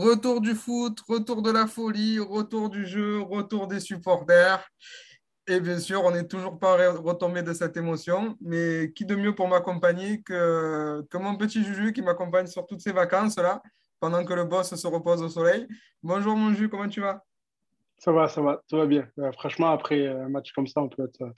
[0.00, 4.66] Retour du foot, retour de la folie, retour du jeu, retour des supporters.
[5.46, 8.36] Et bien sûr, on n'est toujours pas re- retombé de cette émotion.
[8.40, 12.80] Mais qui de mieux pour m'accompagner que, que mon petit Juju qui m'accompagne sur toutes
[12.80, 13.60] ces vacances-là,
[14.00, 15.66] pendant que le boss se repose au soleil.
[16.02, 17.22] Bonjour mon Juju, comment tu vas?
[17.98, 19.06] Ça va, ça va, tout va bien.
[19.18, 21.30] Euh, franchement, après un match comme ça, on peut être euh,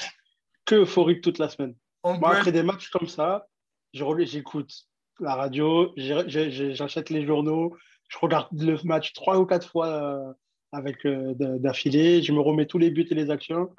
[0.64, 1.74] que euphorique toute la semaine.
[2.04, 3.48] On Moi, peut après être- des matchs comme ça,
[3.92, 4.72] j'écoute
[5.18, 7.76] la radio, j'achète les journaux,
[8.12, 10.32] je regarde le match trois ou quatre fois euh,
[10.72, 13.74] avec euh, d'affilée, je me remets tous les buts et les actions.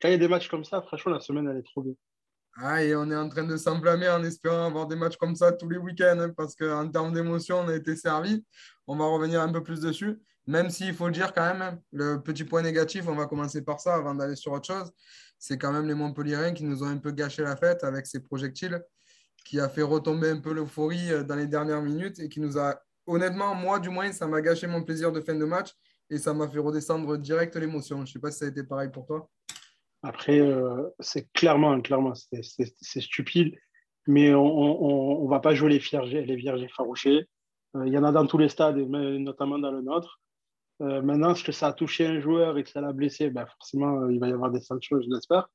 [0.00, 1.94] Quand il y a des matchs comme ça, franchement, la semaine, elle est trop bien.
[2.58, 5.52] Ah, et on est en train de s'enflammer en espérant avoir des matchs comme ça
[5.52, 8.44] tous les week-ends, hein, parce qu'en termes d'émotion, on a été servi.
[8.86, 12.20] On va revenir un peu plus dessus, même s'il faut le dire quand même, le
[12.22, 14.90] petit point négatif, on va commencer par ça avant d'aller sur autre chose,
[15.38, 18.20] c'est quand même les Montpellierens qui nous ont un peu gâché la fête avec ces
[18.20, 18.82] projectiles,
[19.44, 22.58] qui a fait retomber un peu l'euphorie euh, dans les dernières minutes et qui nous
[22.58, 25.72] a, honnêtement, moi du moins, ça m'a gâché mon plaisir de fin de match
[26.10, 27.96] et ça m'a fait redescendre direct l'émotion.
[27.98, 29.28] Je ne sais pas si ça a été pareil pour toi.
[30.02, 32.42] Après, euh, c'est clairement, clairement, c'est-
[33.00, 33.56] stupide,
[34.06, 37.26] mais on ne va pas jouer les vierges, les vierges effarouchés.
[37.76, 40.20] Euh, Il y en a dans tous les stades, notamment dans le nôtre.
[40.82, 43.30] Euh, maintenant, est-ce que ça a touché un joueur et que ça l'a blessé?
[43.30, 45.48] Ben Forcément, il va y avoir des sanctions, je l'espère.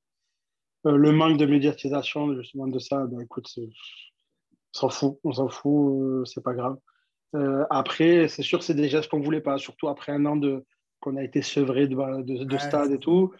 [0.84, 3.70] Le manque de médiatisation, justement, de ça, ben, écoute, on
[4.74, 6.78] s'en fout, on s'en fout, c'est pas grave.
[7.36, 10.66] Euh, après, c'est sûr, c'est des gestes qu'on voulait pas, surtout après un an de
[11.00, 13.32] qu'on a été sevré de, de, de Ouais, stade et tout.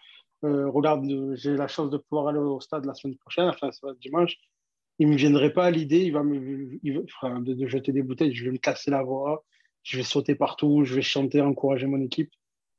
[0.44, 3.86] Euh, regarde, j'ai la chance de pouvoir aller au stade la semaine prochaine, enfin, ça
[3.86, 4.36] va être dimanche.
[4.98, 7.66] Il ne me viendrait pas à l'idée il va me, il va- enfin, de, de
[7.66, 8.34] jeter des bouteilles.
[8.34, 9.44] Je vais me casser la voix,
[9.84, 12.32] je vais sauter partout, je vais chanter, encourager mon équipe.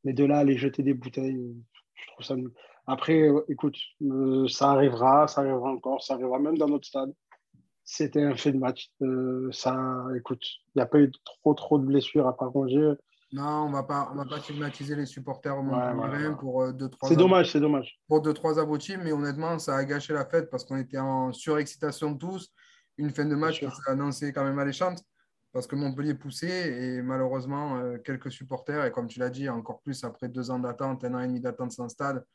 [0.04, 1.56] Mais de là, aller jeter des bouteilles,
[1.94, 2.52] je trouve ça nul.
[2.88, 7.14] Après, euh, écoute, euh, ça arrivera, ça arrivera encore, ça arrivera même dans notre stade.
[7.86, 8.92] C'était un fait de match.
[9.02, 12.94] Euh, ça, écoute, il n'y a pas eu trop, trop de blessures à part Rongier.
[13.34, 16.36] Non, on va pas, on va pas stigmatiser les supporters au Ouais, ouais, ouais.
[16.36, 18.00] pour euh, deux, trois C'est dommage, c'est dommage.
[18.08, 21.34] pour deux, trois abrutis, mais honnêtement, ça a gâché la fête parce qu'on était en
[21.34, 22.52] surexcitation tous.
[23.00, 25.04] Une fin de match qui s'est annoncée quand même alléchante
[25.52, 29.82] parce que Montpellier poussait et malheureusement, euh, quelques supporters, et comme tu l'as dit, encore
[29.82, 32.26] plus après deux ans d'attente, un an et demi d'attente sans stade,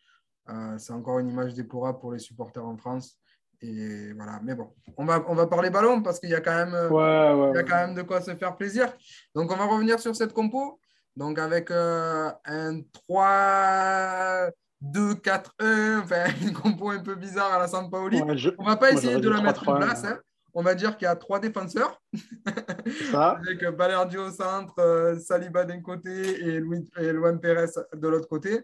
[0.49, 3.19] euh, c'est encore une image déplorable pour les supporters en France.
[3.61, 6.55] Et voilà, mais bon, on va, on va parler ballon parce qu'il y a quand
[6.55, 6.75] même.
[6.75, 8.93] euh, Ouais, ouais, il y a quand même de quoi se faire plaisir.
[9.35, 10.79] Donc, on va revenir sur cette compo.
[11.17, 17.59] Donc, avec euh, un 3, 2, 4, 1, enfin, une compo un peu bizarre à
[17.59, 18.23] la Sampaoli.
[18.23, 20.03] Ouais, je- On va pas essayer de la mettre en 3-3-1, place.
[20.05, 20.09] ouais.
[20.11, 20.21] hein.
[20.55, 22.01] On va dire qu'il y a trois défenseurs,
[23.13, 23.39] ça.
[23.39, 28.29] avec Balerdi au centre, euh, Saliba d'un côté et, Louis, et Luan Pérez de l'autre
[28.29, 28.63] côté.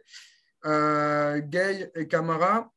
[0.64, 2.70] Euh, Gay et Camara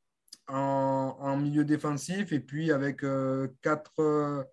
[0.47, 4.43] en, en milieu défensif, et puis avec euh, quatre, euh,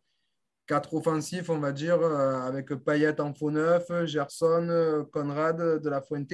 [0.67, 6.03] quatre offensifs, on va dire, euh, avec Payet en faux neuf, Gerson, Conrad de la
[6.03, 6.33] Fuente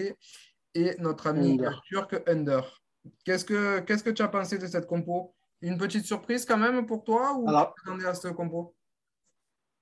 [0.74, 1.80] et notre ami Under.
[1.82, 2.80] turc Under.
[3.24, 5.34] Qu'est-ce que qu'est-ce que tu as pensé de cette compo?
[5.62, 8.74] Une petite surprise quand même pour toi ou Alors- tu à cette compo?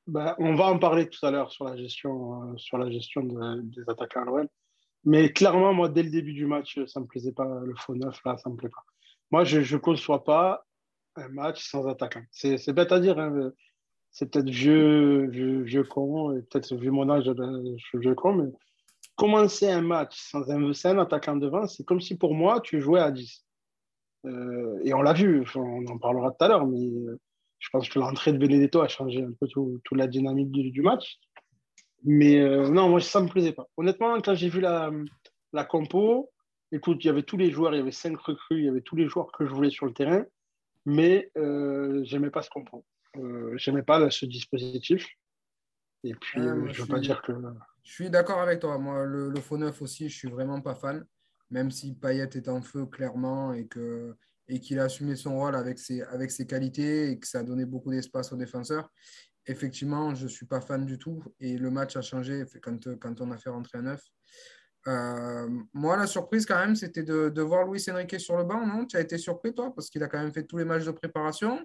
[0.07, 3.23] Ben, on va en parler tout à l'heure sur la gestion, euh, sur la gestion
[3.23, 4.49] de- des attaquants à l'OM.
[5.05, 7.45] Mais clairement, moi, dès le début du match, ça ne me plaisait pas.
[7.65, 8.83] Le faux neuf, là, ça ne me plaît pas.
[9.31, 10.65] Moi, je ne conçois pas
[11.17, 12.23] un match sans attaquant.
[12.31, 13.19] C'est bête à dire.
[13.19, 13.53] hein,
[14.11, 18.35] C'est peut-être vieux, vieux, con, et peut-être vu mon âge, ben, je suis vieux con,
[18.35, 18.51] mais
[19.17, 23.11] commencer un match sans un, attaquant devant, c'est comme si pour moi, tu jouais à
[23.11, 23.45] 10.
[24.27, 27.19] Euh, et on l'a vu, on en parlera tout à l'heure, mais euh,
[27.59, 30.83] je pense que l'entrée de Benedetto a changé un peu tout, toute la dynamique du,
[30.83, 31.19] match.
[32.05, 33.67] Mais euh, non, moi, ça ne me plaisait pas.
[33.77, 36.31] Honnêtement, quand j'ai vu la compo,
[36.73, 38.81] écoute, il y avait tous les joueurs, il y avait cinq recrues, il y avait
[38.81, 40.25] tous les joueurs que je voulais sur le terrain,
[40.87, 42.85] mais euh, j'aimais pas ce compo.
[43.17, 45.07] Euh, j'aimais pas ce dispositif.
[46.05, 47.33] Et puis, Ouais, euh, moi, je je veux pas dire que.
[47.83, 48.79] Je suis d'accord avec toi.
[48.79, 51.05] Moi, le, le faux neuf aussi, je suis vraiment pas fan.
[51.51, 54.15] Même si Payet est en feu clairement et que,
[54.49, 57.43] et qu'il a assumé son rôle avec ses, avec ses qualités et que ça a
[57.43, 58.91] donné beaucoup d'espace aux défenseurs.
[59.47, 63.21] Effectivement, je ne suis pas fan du tout et le match a changé quand, quand
[63.23, 64.03] on a fait rentrer un neuf.
[64.89, 68.87] Euh, moi, la surprise quand même, c'était de, voir Luis Enrique sur le banc, non?
[68.87, 70.91] Tu as été surpris, toi, parce qu'il a quand même fait tous les matchs de
[70.91, 71.61] préparation.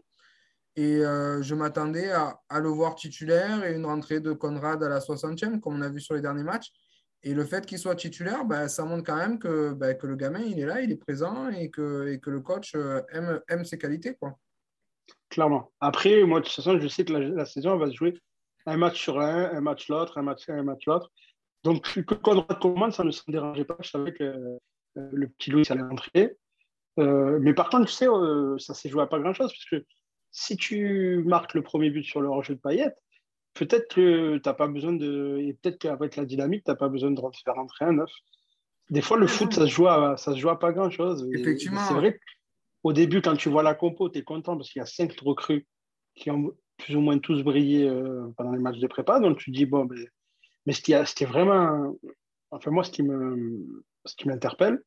[0.75, 4.99] Et euh, je m'attendais à, le voir titulaire et une rentrée de Conrad à la
[4.99, 6.71] 60e, comme on a vu sur les derniers matchs.
[7.21, 10.15] Et le fait qu'il soit titulaire, ben, ça montre quand même que, ben, que le
[10.15, 13.39] gamin, il est là, il est présent et que, et que le coach euh, aime,
[13.47, 14.15] aime ses qualités.
[14.15, 14.37] Quoi.
[15.29, 15.71] Clairement.
[15.79, 18.13] Après, moi, de toute façon, je sais que la, la saison va se jouer
[18.65, 21.11] un match sur un, un match l'autre, un match un match l'autre.
[21.63, 21.87] Donc,
[22.21, 23.77] quand on commence, ça ne me dérangeait pas.
[23.79, 24.57] Je savais que euh,
[24.95, 26.37] le petit Louis allait rentrer.
[26.99, 29.51] Euh, mais par contre, tu sais, euh, ça s'est joué à pas grand-chose.
[29.51, 29.85] Parce que
[30.31, 32.95] si tu marques le premier but sur le hors-jeu de Payette,
[33.53, 35.37] peut-être que tu n'as pas besoin de.
[35.41, 38.11] Et peut-être qu'avec la dynamique, tu n'as pas besoin de faire rentrer un neuf.
[38.89, 41.27] Des fois, le foot, ça se joue à, ça se joue à pas grand-chose.
[41.33, 41.79] Effectivement.
[41.87, 42.19] C'est vrai
[42.81, 45.17] qu'au début, quand tu vois la compo, tu es content parce qu'il y a cinq
[45.21, 45.65] recrues
[46.15, 47.89] qui ont plus ou moins tous brillé
[48.35, 49.21] pendant les matchs de prépa.
[49.21, 49.97] Donc, tu dis, bon, ben
[50.65, 51.95] mais ce qui, est vraiment,
[52.51, 54.81] enfin moi, ce qui m'interpelle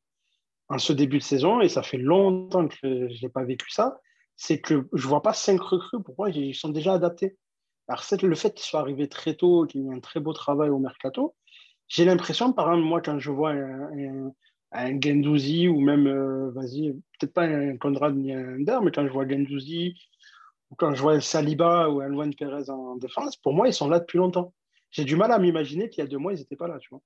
[0.69, 3.99] en ce début de saison, et ça fait longtemps que je n'ai pas vécu ça,
[4.35, 6.03] c'est que je ne vois pas cinq recrues.
[6.03, 7.37] Pour moi, ils sont déjà adaptés.
[7.87, 10.79] Alors, le fait qu'ils soient arrivés très tôt, qu'ils aient un très beau travail au
[10.79, 11.35] mercato,
[11.87, 14.31] j'ai l'impression, par exemple, moi, quand je vois un,
[14.73, 19.07] un, Gendouzi ou même, euh, vas-y, peut-être pas un Conrad ni un Under, mais quand
[19.07, 19.95] je vois Gendouzi
[20.69, 23.73] ou quand je vois un Saliba ou un Luan Perez en défense, pour moi, ils
[23.73, 24.53] sont là depuis longtemps
[24.91, 26.89] j'ai du mal à m'imaginer qu'il y a deux mois, ils n'étaient pas là, tu
[26.89, 27.01] vois.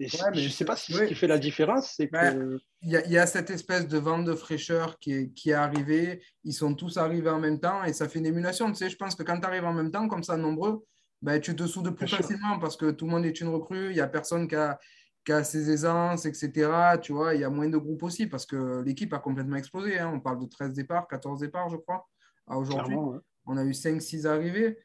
[0.00, 2.58] Et ouais, je ne sais pas si ce qui fait la différence, c'est que.
[2.82, 5.54] Il y, a, y, a cette espèce de vente de fraîcheur qui est, qui est
[5.54, 6.22] arrivée.
[6.44, 8.68] Ils sont tous arrivés en même temps et ça fait une émulation.
[8.68, 10.84] Tu sais, je pense que quand tu arrives en même temps, comme ça, nombreux,
[11.20, 12.60] ben, tu te soudes plus Bien facilement sûr.
[12.60, 13.90] parce que tout le monde est une recrue.
[13.90, 14.78] Il n'y a personne qui a,
[15.24, 16.70] qui a, ses aisances, etc.
[17.02, 19.98] Tu vois, il y a moins de groupes aussi parce que l'équipe a complètement explosé.
[19.98, 20.12] Hein.
[20.14, 22.06] On parle de 13 départs, 14 départs, je crois,
[22.46, 22.94] aujourd'hui.
[22.94, 23.18] Ouais.
[23.46, 24.78] On a eu 5-6 arrivées.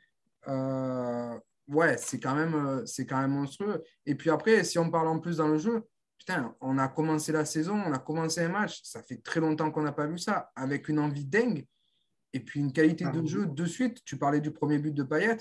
[0.48, 1.38] Euh,
[1.68, 3.84] ouais, c'est quand, même, euh, c'est quand même monstrueux.
[4.06, 5.84] Et puis après, si on parle en plus dans le jeu,
[6.18, 9.72] putain, on a commencé la saison, on a commencé un match, ça fait très longtemps
[9.72, 11.66] qu'on n'a pas vu ça, avec une envie dingue
[12.34, 14.04] et puis une qualité de jeu de suite.
[14.06, 15.38] Tu parlais du premier but de Payet.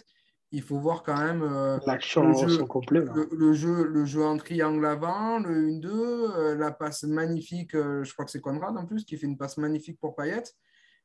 [0.54, 4.36] Il faut voir quand même euh, le, jeu, complet, le, le, jeu, le jeu en
[4.36, 8.84] triangle avant, le 1-2, euh, la passe magnifique, euh, je crois que c'est Conrad en
[8.84, 10.42] plus, qui fait une passe magnifique pour Payet.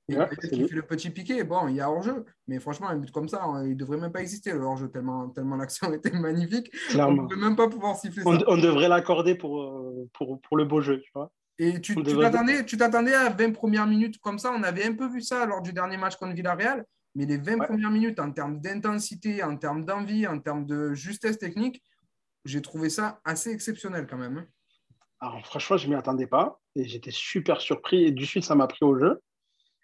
[0.09, 2.25] Et ouais, qui fait le petit piqué, bon, il y a hors-jeu.
[2.47, 5.29] Mais franchement, un but comme ça, il ne devrait même pas exister, le hors-jeu, tellement,
[5.29, 6.71] tellement l'action était magnifique.
[6.89, 7.23] Clairement.
[7.23, 8.45] On ne devrait même pas pouvoir siffler on, ça.
[8.47, 11.31] On devrait l'accorder pour, pour, pour, le beau jeu, tu vois.
[11.59, 14.53] Et tu t'attendais tu t'attendais à 20 premières minutes comme ça.
[14.55, 16.85] On avait un peu vu ça lors du dernier match contre Villarreal.
[17.15, 17.65] Mais les 20 ouais.
[17.65, 21.81] premières minutes, en termes d'intensité, en termes d'envie, en termes de justesse technique,
[22.45, 24.37] j'ai trouvé ça assez exceptionnel quand même.
[24.37, 24.45] hein.
[25.19, 26.61] Alors, franchement, je ne m'y attendais pas.
[26.75, 28.05] Et j'étais super surpris.
[28.05, 29.19] Et du suite, ça m'a pris au jeu.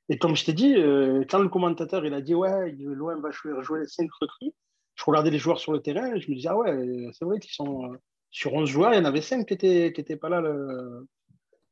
[0.09, 3.31] Et comme je t'ai dit, euh, quand le commentateur il a dit ouais, l'OM va
[3.31, 4.51] jouer, jouer les 5 recrues,
[4.95, 7.39] je regardais les joueurs sur le terrain et je me disais ah ouais, c'est vrai
[7.39, 7.97] qu'ils sont euh,
[8.31, 10.41] sur 11 joueurs, il y en avait 5 qui n'étaient qui étaient pas là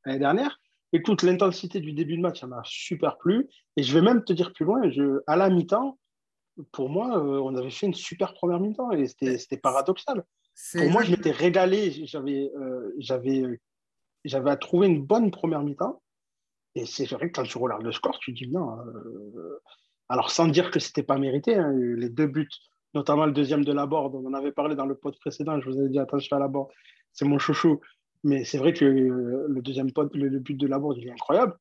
[0.05, 0.59] l'année dernière.
[0.93, 3.47] Écoute, l'intensité du début de match, ça m'a super plu.
[3.77, 5.97] Et je vais même te dire plus loin, je, à la mi-temps,
[6.73, 10.25] pour moi, euh, on avait fait une super première mi-temps et c'était paradoxal.
[10.73, 12.91] Pour moi, je m'étais régalé, j'avais euh,
[14.25, 16.01] j'avais trouvé une bonne première mi-temps.
[16.75, 18.79] Et c'est vrai que quand tu regardes le score, tu dis non.
[18.79, 19.61] Euh...
[20.09, 22.49] Alors, sans dire que ce n'était pas mérité, hein, les deux buts,
[22.93, 25.69] notamment le deuxième de la board, on en avait parlé dans le pod précédent, je
[25.69, 26.69] vous avais dit attention à la board,
[27.13, 27.79] c'est mon chouchou.
[28.23, 31.57] Mais c'est vrai que le deuxième pod, le, but de la board, il est incroyable.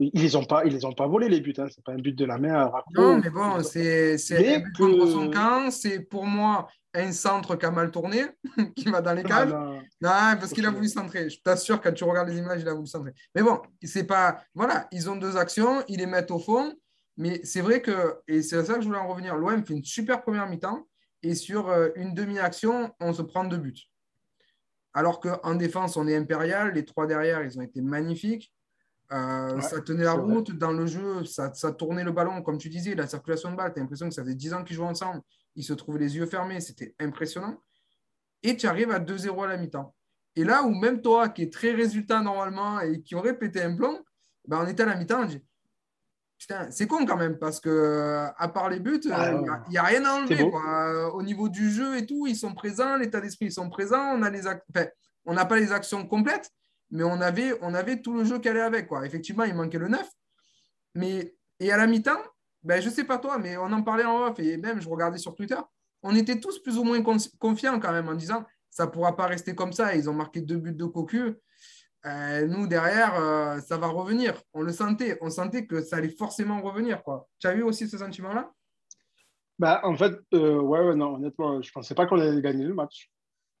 [0.00, 1.54] Ils les ont pas, ils les ont pas volés les buts.
[1.56, 1.66] Hein.
[1.68, 2.84] C'est pas un but de la main à.
[2.94, 5.70] Non, mais bon, c'est un but contre son camp.
[5.70, 8.24] C'est pour moi un centre qui a mal tourné,
[8.76, 9.52] qui va dans les cages.
[9.52, 11.28] Ah, non, non, parce qu'il a voulu centrer.
[11.28, 13.12] Je t'assure, quand tu regardes les images, il a voulu centrer.
[13.34, 14.42] Mais bon, c'est pas.
[14.54, 16.72] Voilà, ils ont deux actions, ils les mettent au fond.
[17.16, 19.84] Mais c'est vrai que, et c'est ça que je voulais en revenir, l'OM fait une
[19.84, 20.86] super première mi-temps.
[21.22, 23.88] Et sur une demi-action, on se prend deux buts.
[24.92, 26.74] Alors qu'en défense, on est impérial.
[26.74, 28.52] Les trois derrière, ils ont été magnifiques.
[29.14, 30.58] Euh, ouais, ça tenait la route vrai.
[30.58, 33.72] dans le jeu, ça, ça, tournait le ballon, comme tu disais, la circulation de balle.
[33.72, 35.20] Tu as l'impression que ça faisait 10 ans qu'ils jouent ensemble.
[35.54, 37.56] Ils se trouvaient les yeux fermés, c'était impressionnant.
[38.42, 39.94] Et tu arrives à 2-0 à la mi-temps.
[40.36, 43.76] Et là où même toi, qui est très résultat normalement et qui aurait pété un
[43.76, 44.00] plomb,
[44.46, 45.42] ben on était à la mi-temps, on dit
[46.36, 49.62] Putain, c'est con quand même, parce que à part les buts, il ah, n'y a,
[49.70, 50.50] y a, rien à enlever.
[50.50, 51.14] Quoi.
[51.14, 54.14] Au niveau du jeu et tout, ils sont présents, l'état d'esprit, ils sont présents.
[54.14, 54.30] On n'a
[55.26, 56.50] enfin, pas les actions complètes,
[56.94, 58.86] mais on avait, on avait tout le jeu qui allait avec.
[58.86, 59.04] Quoi.
[59.04, 60.08] Effectivement, il manquait le 9.
[60.94, 62.22] Mais, et à la mi-temps,
[62.62, 64.88] ben, je ne sais pas toi, mais on en parlait en off et même je
[64.88, 65.58] regardais sur Twitter.
[66.04, 67.02] On était tous plus ou moins
[67.38, 69.96] confiants quand même en disant ça ne pourra pas rester comme ça.
[69.96, 71.34] Ils ont marqué deux buts de cocu.
[72.06, 74.40] euh, nous, derrière, euh, ça va revenir.
[74.52, 75.18] On le sentait.
[75.20, 77.02] On sentait que ça allait forcément revenir.
[77.02, 77.28] Quoi.
[77.40, 78.52] Tu as eu aussi ce sentiment-là?
[79.58, 82.74] Bah, En fait, euh, ouais, non, honnêtement, je ne pensais pas qu'on allait gagner le
[82.74, 83.10] match.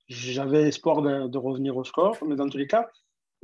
[0.06, 2.88] J'avais espoir de, revenir au score, mais dans tous les cas,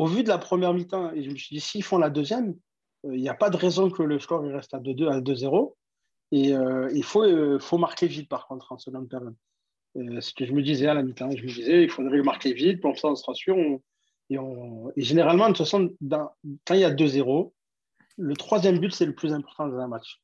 [0.00, 2.56] au vu de la première mi-temps, et je me suis dit, s'ils font la deuxième,
[3.04, 5.74] il n'y a pas de raison que le score reste à 2-2, à 2-0.
[6.32, 6.54] Et
[6.94, 9.34] il faut, faut marquer vite, par contre, en seconde période.
[9.94, 11.30] Ce que je me disais à la mi-temps.
[11.30, 13.54] Je me disais, il faudrait marquer vite, pour ça, on sera sûr,
[14.30, 14.38] et,
[14.96, 15.94] généralement, de toute façon,
[16.64, 17.52] quand il y a 2-0,
[18.16, 20.22] le troisième but, c'est le plus important dans un match.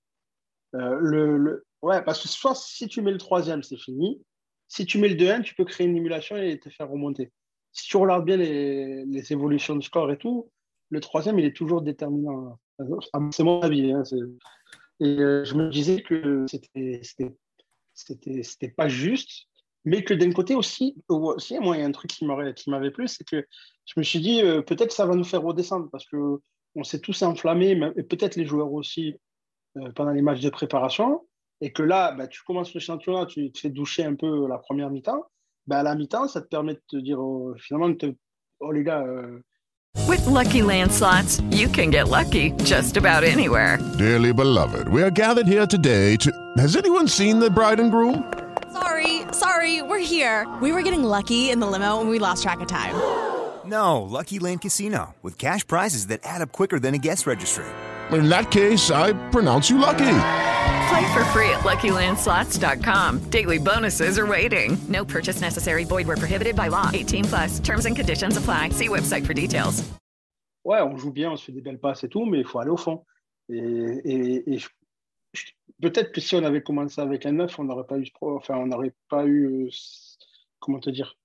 [0.75, 4.23] Euh, ouais, parce que soit si tu mets le troisième, c'est fini.
[4.69, 7.31] Si tu mets le 2-1, tu peux créer une émulation et te faire remonter.
[7.77, 10.51] Si tu regardes bien les, évolutions de score et tout,
[10.91, 12.59] le troisième, il est toujours déterminant.
[13.31, 13.93] C'est mon avis.
[13.93, 14.03] Hein,
[15.01, 16.47] et euh, je me disais que
[17.95, 19.47] c'était pas juste
[19.87, 21.37] mais que d'un côté aussi, moi,
[21.77, 23.47] il y a un truc qui m'avait plu, c'est que
[23.87, 27.23] je me suis dit, euh, peut-être ça va nous faire redescendre parce qu'on s'est tous
[27.23, 29.15] enflammés, et peut-être les joueurs aussi,
[29.77, 31.25] euh, pendant les matchs de préparation,
[31.61, 34.59] et que là, bah, tu commences le championnat, tu te fais doucher un peu la
[34.59, 35.25] première mi-temps,
[35.67, 38.07] bah, à la mi-temps, ça te permet de te dire, oh, finalement, te,
[38.61, 39.03] oh les gars.
[39.03, 39.43] Euh...
[40.07, 43.79] With lucky landslots, you can get lucky just about anywhere.
[43.99, 46.31] Dearly beloved, we are gathered here today to.
[46.59, 48.33] Has anyone seen the bride and groom?
[48.73, 50.47] Sorry, sorry, we're here.
[50.61, 52.95] We were getting lucky in the limo and we lost track of time.
[53.65, 57.65] No, Lucky Land Casino, with cash prizes that add up quicker than a guest registry.
[58.13, 60.05] In that case, I pronounce you lucky.
[60.89, 63.31] Play for free at LuckyLandSlots.com.
[63.31, 64.77] Daily bonuses are waiting.
[64.89, 65.85] No purchase necessary.
[65.85, 66.91] Void where prohibited by law.
[66.93, 67.59] 18 plus.
[67.61, 68.71] Terms and conditions apply.
[68.71, 69.83] See website for details.
[70.65, 72.59] Ouais, on joue bien, on se fait des belles passes et tout, mais il faut
[72.59, 73.05] aller au fond.
[73.49, 74.59] Et, et, et
[75.81, 78.67] peut-être que si on avait commencé avec un 9, on n'aurait pas eu, enfin, on
[78.67, 79.71] n'aurait pas eu,
[80.59, 81.17] comment te dire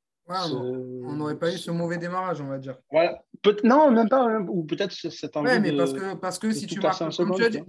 [0.53, 2.77] On n'aurait pas eu ce mauvais démarrage, on va dire.
[2.91, 3.23] Voilà.
[3.63, 5.49] non, même pas, ou peut-être cette envie.
[5.49, 7.01] Ouais, mais parce que, parce que si tu marques,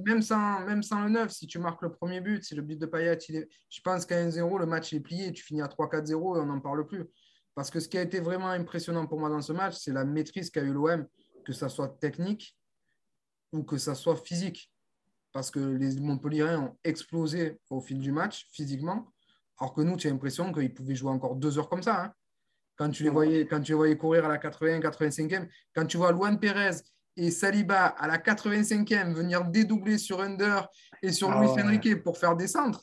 [0.04, 2.78] même, sans, même sans le 9, si tu marques le premier but, si le but
[2.78, 5.66] de Payet, il est, je pense qu'à 1-0, le match est plié, tu finis à
[5.66, 7.04] 3-4-0 et on n'en parle plus.
[7.54, 10.04] Parce que ce qui a été vraiment impressionnant pour moi dans ce match, c'est la
[10.04, 11.06] maîtrise qu'a eu l'OM,
[11.44, 12.56] que ça soit technique
[13.52, 14.72] ou que ça soit physique
[15.32, 19.08] parce que les Montpellierens ont explosé au fil du match physiquement,
[19.58, 22.04] alors que nous, tu as l'impression qu'ils pouvaient jouer encore deux heures comme ça.
[22.04, 22.12] Hein.
[22.76, 25.96] Quand, tu les voyais, quand tu les voyais courir à la 80, 85e, quand tu
[25.96, 26.76] vois Luan Pérez
[27.16, 30.68] et Saliba à la 85e venir dédoubler sur Under
[31.02, 32.80] et sur Luis ah Enrique pour faire des centres.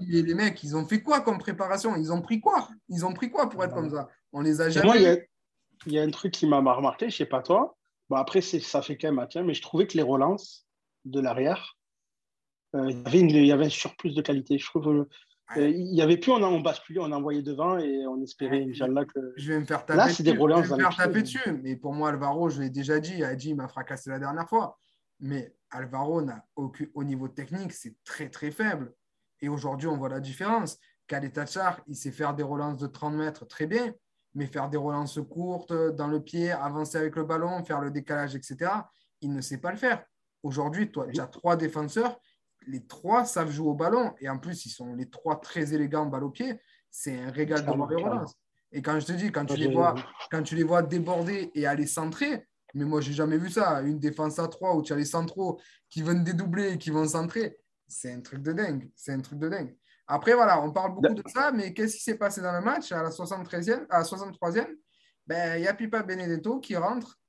[0.00, 1.96] les mecs, ils ont fait quoi comme préparation?
[1.96, 2.68] Ils ont pris quoi?
[2.88, 4.08] Ils ont pris quoi pour être comme ça?
[4.32, 5.26] On les a jamais.
[5.86, 7.76] il y, a un truc qui m'a remarqué, je ne sais pas toi.
[8.08, 10.66] Bon, après, ça fait quand même mais je trouvais que les relances,
[11.04, 11.76] de l'arrière.
[12.74, 14.58] Euh, il, y avait il y avait un surplus de qualité.
[14.58, 15.06] Je trouve
[15.56, 19.04] euh, il y avait plus, on, on basculait, on envoyait devant et on espérait, Inch'Allah,
[19.04, 19.32] que.
[19.36, 21.60] Je vais me faire taper, Là, c'est des je vais me faire taper dessus.
[21.62, 24.78] Mais pour moi, Alvaro, je l'ai déjà dit, Adji m'a fracassé la dernière fois.
[25.18, 28.94] Mais Alvaro, n'a aucun, au niveau technique, c'est très, très faible.
[29.40, 30.78] Et aujourd'hui, on voit la différence.
[31.06, 33.92] Khaled Tachar, il sait faire des relances de 30 mètres très bien,
[34.34, 38.36] mais faire des relances courtes dans le pied, avancer avec le ballon, faire le décalage,
[38.36, 38.70] etc.,
[39.20, 40.04] il ne sait pas le faire.
[40.42, 42.18] Aujourd'hui, toi, tu as trois défenseurs.
[42.66, 44.14] Les trois savent jouer au ballon.
[44.20, 46.60] Et en plus, ils sont les trois très élégants balle au pied.
[46.90, 48.34] C'est un régal de voir les relances.
[48.72, 49.94] Et quand je te dis, quand tu, les vois,
[50.30, 53.80] quand tu les vois déborder et aller centrer, mais moi, je n'ai jamais vu ça.
[53.82, 57.06] Une défense à trois où tu as les centraux qui viennent dédoubler et qui vont
[57.06, 57.58] centrer.
[57.88, 58.90] C'est un truc de dingue.
[58.94, 59.76] C'est un truc de dingue.
[60.06, 62.90] Après, voilà, on parle beaucoup de ça, mais qu'est-ce qui s'est passé dans le match
[62.92, 64.66] à la 73e, à 63e
[65.26, 67.20] ben, Il y a Pipa Benedetto qui rentre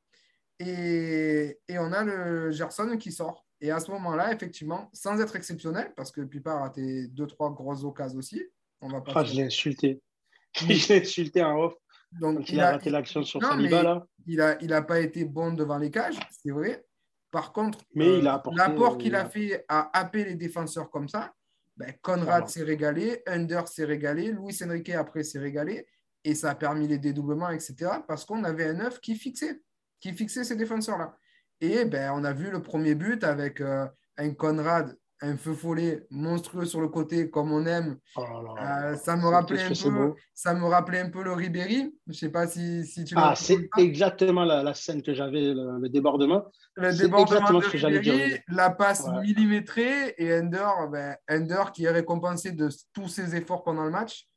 [0.60, 3.46] et, on a le Gerson qui sort.
[3.62, 7.52] Et à ce moment-là, effectivement, sans être exceptionnel, parce que Pipa a raté deux, trois
[7.52, 8.44] grosses occasions aussi.
[8.82, 10.02] On va pas ah, je l'ai insulté.
[10.56, 11.76] je l'ai insulté en off.
[12.20, 14.06] Donc, il, a raté l'action sur Saliba, là.
[14.26, 16.84] Il n'a il a pas été bon devant les cages, c'est vrai.
[17.30, 21.34] Par contre, euh, l'apport qu'il a fait à happer les défenseurs comme ça,
[21.78, 25.88] ben, Conrad s'est régalé, Under s'est régalé, Luis Enrique après s'est régalé,
[26.24, 27.76] et ça a permis les dédoublements, etc.
[28.08, 29.62] Parce qu'on avait un œuf qui fixait
[30.02, 31.16] qui fixait ces défenseurs-là.
[31.62, 33.86] Et ben, on a vu le premier but avec euh,
[34.18, 37.98] un Conrad, un feu follet monstrueux sur le côté, comme on aime.
[38.16, 38.24] Oh
[38.60, 41.96] euh, ça, me rappelait un peu, ça me rappelait un peu le Ribéry.
[42.08, 45.88] Je ne sais pas si, si tu Ah, c'est exactement la, scène que j'avais, le,
[45.90, 46.46] débordement.
[46.76, 52.70] Le débordement de Ribéry, la passe millimétrée et Ender, ben, Ender qui est récompensé de
[52.92, 54.28] tous ses efforts pendant le match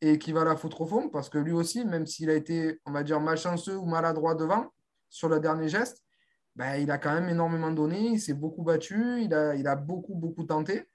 [0.00, 2.78] et qui va la foutre au fond parce que lui aussi, même s'il a été,
[2.86, 4.72] on va dire, malchanceux ou maladroit devant,
[5.10, 6.04] sur le dernier geste,
[6.58, 9.76] ben, il a quand même énormément donné, il s'est beaucoup battu, il a, il a
[9.76, 10.88] beaucoup, beaucoup tenté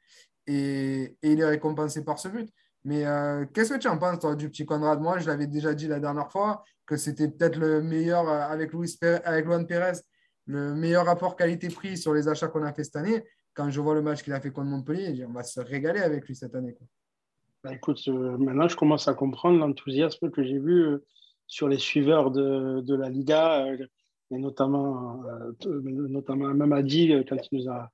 [0.46, 2.50] et, et, il est récompensé par ce but.
[2.84, 5.00] Mais euh, qu'est-ce que tu en penses, toi, du petit Conrad?
[5.00, 8.74] Moi, je l'avais déjà dit la dernière fois que c'était peut-être le meilleur euh, avec,
[8.74, 10.00] Luis avec Luan Pérez,
[10.48, 13.24] le meilleur rapport qualité-prix sur les achats qu'on a fait cette année.
[13.54, 16.28] Quand je vois le match qu'il a fait contre Montpellier, on va se régaler avec
[16.28, 16.76] lui cette année.
[17.64, 20.98] Bah, écoute, euh, maintenant, je commence à comprendre l'enthousiasme que j'ai vu
[21.48, 23.66] sur les suiveurs de, de la Liga,
[24.34, 27.90] et notamment, euh, t- notamment même Adi, euh, quand il nous, a,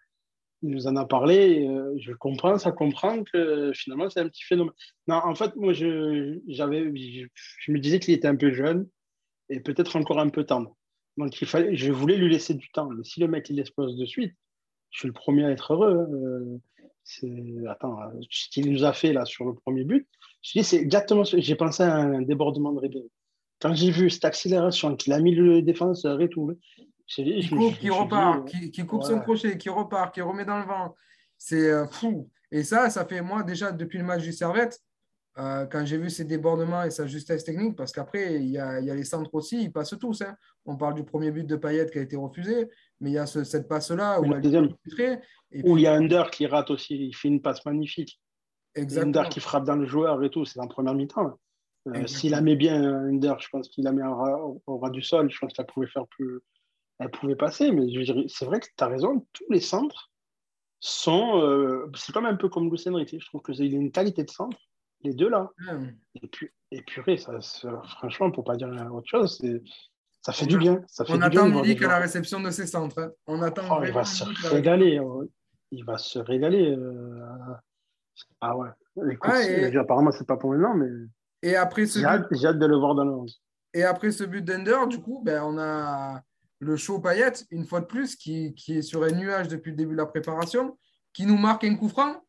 [0.64, 1.68] nous en a parlé.
[1.68, 4.74] euh, je commence à comprendre que finalement, c'est un petit phénomène.
[5.08, 8.88] Non, en fait, moi, je, j'avais, je, me disais qu'il était un peu jeune
[9.50, 10.76] et peut-être encore un peu tendre.
[11.18, 12.90] Donc, il fallait, je voulais lui laisser du temps.
[12.90, 14.34] Mais si le mec, il explose de suite,
[14.92, 15.98] je suis le premier à être heureux.
[15.98, 16.08] hein.
[16.14, 16.58] Euh.
[17.68, 20.08] Attends, euh, ce qu'il nous a fait là sur le premier but,
[20.44, 23.10] je dis, c'est exactement ce J'ai pensé à un débordement de Ribéry.
[23.62, 26.52] Quand j'ai vu cette accélération qu'il a mis le défenseur et tout,
[27.18, 30.22] dit, Qui coupe, je qui repart, dit, qui, qui coupe son crochet, qui repart, qui
[30.22, 30.96] remet dans le vent.
[31.38, 32.30] C'est euh, fou.
[32.52, 34.80] Et ça, ça fait moi déjà depuis le match du Servette,
[35.38, 38.80] euh, quand j'ai vu ses débordements et sa justesse technique, parce qu'après, il y a,
[38.80, 40.22] il y a les centres aussi, ils passent tous.
[40.22, 40.36] hein.
[40.66, 42.68] On parle du premier but de Payet qui a été refusé,
[43.00, 44.70] mais il y a ce- cette passe-là où deuxième.
[44.84, 45.20] filtrée.
[45.52, 48.20] Et Où puis- il y a Under qui rate aussi, il fait une passe magnifique.
[48.76, 49.08] Exactement.
[49.20, 51.40] Under qui frappe dans le joueur et tout, c'est en première mi-temps.
[51.96, 52.08] Euh.
[52.08, 55.02] S'il la met bien, Under, je pense qu'il la met au ras, au ras du
[55.02, 56.40] sol, je pense qu'elle pouvait faire plus.
[57.00, 59.62] Elle pouvait passer, mais je veux dire, c'est vrai que tu as raison, tous les
[59.62, 60.10] centres
[60.80, 61.40] sont.
[61.42, 64.58] euh, c'est comme un peu comme Enrique, je trouve qu'il a une qualité de centre,
[65.04, 65.50] les deux là.
[66.22, 69.42] Et puis, et purée, ça, ça- franchement, pour pas dire autre chose,
[70.22, 70.82] ça fait On du bien.
[70.88, 73.00] Ça fait On du attend Milik à la réception de ses centres.
[73.00, 73.12] hein.
[73.28, 75.00] On attend Oh, il va se régaler.
[75.00, 75.26] euh,
[75.72, 76.72] Il va se régaler.
[76.76, 77.24] euh,
[78.42, 78.70] Ah ouais.
[79.12, 80.90] Écoute, Ah, et- apparemment, c'est pas pour maintenant, mais
[81.42, 83.42] Et après ce j'ai but, hâte, de le voir dans le 11.
[83.74, 86.22] Et après ce but d'Ender, du coup, ben, on a
[86.60, 89.78] le show Payet, une fois de plus, qui, qui est sur un nuage depuis le
[89.78, 90.78] début de la préparation,
[91.14, 92.22] qui nous marque un coup franc.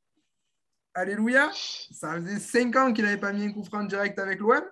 [0.95, 1.51] Alléluia.
[1.53, 4.63] Ça faisait 5 ans qu'il n'avait pas mis un coup franc direct avec l'OM.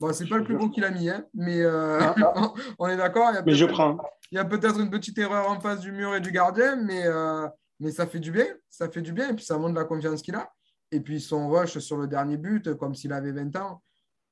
[0.00, 2.00] Bon, c'est pas le plus beau qu'il a mis, hein, mais euh,
[2.78, 3.28] on est d'accord.
[3.30, 3.98] il y a Mais je peut-être- prends.
[4.32, 7.02] Il y a peut-être une petite erreur en face du mur et du gardien, mais,
[7.06, 7.46] euh,
[7.78, 8.46] mais ça fait du bien.
[8.70, 10.50] Ça fait du bien, et puis ça montre la confiance qu'il a.
[10.92, 13.82] Et puis son rush sur le dernier but, comme s'il avait 20 ans,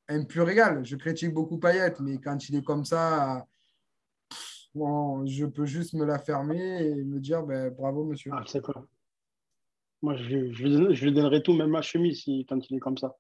[0.09, 0.85] un pur régal.
[0.85, 3.47] Je critique beaucoup Payet, mais quand il est comme ça,
[4.29, 8.31] pff, bon, je peux juste me la fermer et me dire ben, bravo, monsieur.
[8.35, 8.87] Ah, sais quoi
[10.03, 12.61] Moi, je, lui- je, lui donne- je lui donnerai tout, même ma chemise, si, quand
[12.69, 13.17] il est comme ça.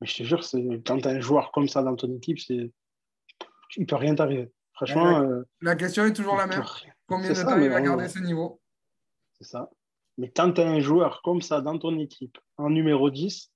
[0.00, 2.40] Mais je te jure, c'est, quand tu as un joueur comme ça dans ton équipe,
[2.40, 2.72] c'est,
[3.76, 4.52] il ne peut rien t'arriver.
[4.72, 6.64] Franchement, Ouais, euh, La question est toujours la même.
[7.06, 8.60] Combien C'est de ça, temps il va garder ce niveau?
[9.38, 9.70] C'est ça.
[10.18, 13.50] Mais quand tu as un joueur comme ça dans ton équipe, en numéro 10,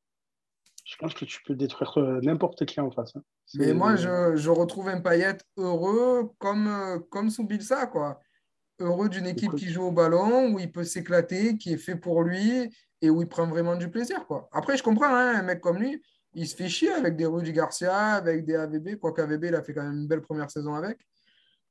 [0.85, 3.15] je pense que tu peux détruire euh, n'importe qui en face.
[3.17, 3.23] hein.
[3.55, 8.21] Mais moi, je, je retrouve un Payet heureux comme, euh, comme sous Bilsa, quoi.
[8.81, 9.59] Heureux d'une équipe Écoute.
[9.59, 13.23] qui joue au ballon, où il peut s'éclater, qui est fait pour lui et où
[13.23, 14.49] il prend vraiment du plaisir, quoi.
[14.53, 16.03] Après, je comprends, hein, un mec comme lui,
[16.35, 19.63] il se fait chier avec des Rudy Garcia, avec des AVB, quoique AVB, il a
[19.63, 20.99] fait quand même une belle première saison avec.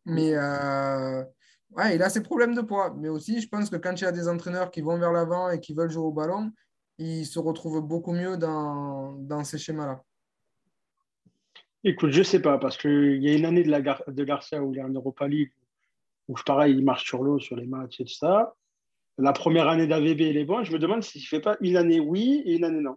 [0.05, 1.23] Mais euh,
[1.71, 2.93] ouais, il a ses problèmes de poids.
[2.97, 5.49] Mais aussi, je pense que quand il y a des entraîneurs qui vont vers l'avant
[5.49, 6.51] et qui veulent jouer au ballon,
[6.97, 10.01] ils se retrouvent beaucoup mieux dans, dans ces schémas-là.
[11.83, 14.61] Écoute, je sais pas, parce qu'il y a une année de, la Gar- de Garcia
[14.61, 15.51] où il est en Europa League,
[16.27, 18.55] où pareil, il marche sur l'eau sur les matchs et tout ça.
[19.17, 20.63] La première année d'AVB, il est bon.
[20.63, 22.95] Je me demande s'il ne fait pas une année oui et une année non.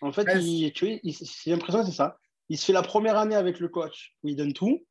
[0.00, 2.18] En fait, Ouais, il, tu vois, il- j'ai l'impression que c'est ça.
[2.48, 4.84] Il se fait la première année avec le coach où il donne tout,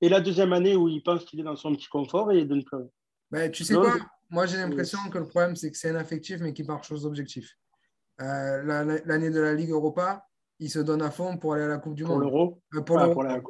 [0.00, 2.48] et la deuxième année où il pense qu'il est dans son petit confort et il
[2.48, 2.78] donne plus.
[3.30, 3.96] Ben, tu sais quoi?
[4.30, 7.04] Moi, j'ai l'impression que le problème, c'est que c'est un affectif, mais qui marche aux
[7.06, 7.54] objectifs.
[8.20, 10.24] Euh, la- la- L'année de la Ligue Europa,
[10.58, 12.22] il se donne à fond pour aller à la Coupe du Pour Monde.
[12.24, 12.62] l'euro?
[12.74, 13.14] Euh, pour Ah, l'Euro.
[13.14, 13.40] pour la,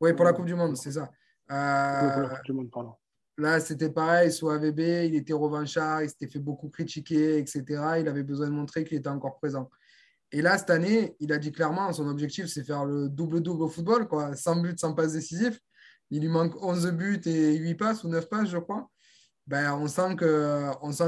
[0.00, 1.06] Oui, pour la Coupe du Monde, c'est ça.
[1.46, 2.92] pour Euh, la Coupe du Monde, pardon.
[3.36, 7.62] Là, c'était pareil, sous AVB, il était revanchard, il s'était fait beaucoup critiquer, etc.
[8.00, 9.70] Il avait besoin de montrer qu'il était encore présent.
[10.30, 13.68] Et là, cette année, il a dit clairement, son objectif, c'est faire le double-double au
[13.68, 14.34] football, quoi.
[14.36, 15.58] 100 buts, 100 passes décisives.
[16.10, 18.88] Il lui manque 11 buts et 8 passes ou 9 passes, je crois.
[19.46, 20.16] Ben, on sent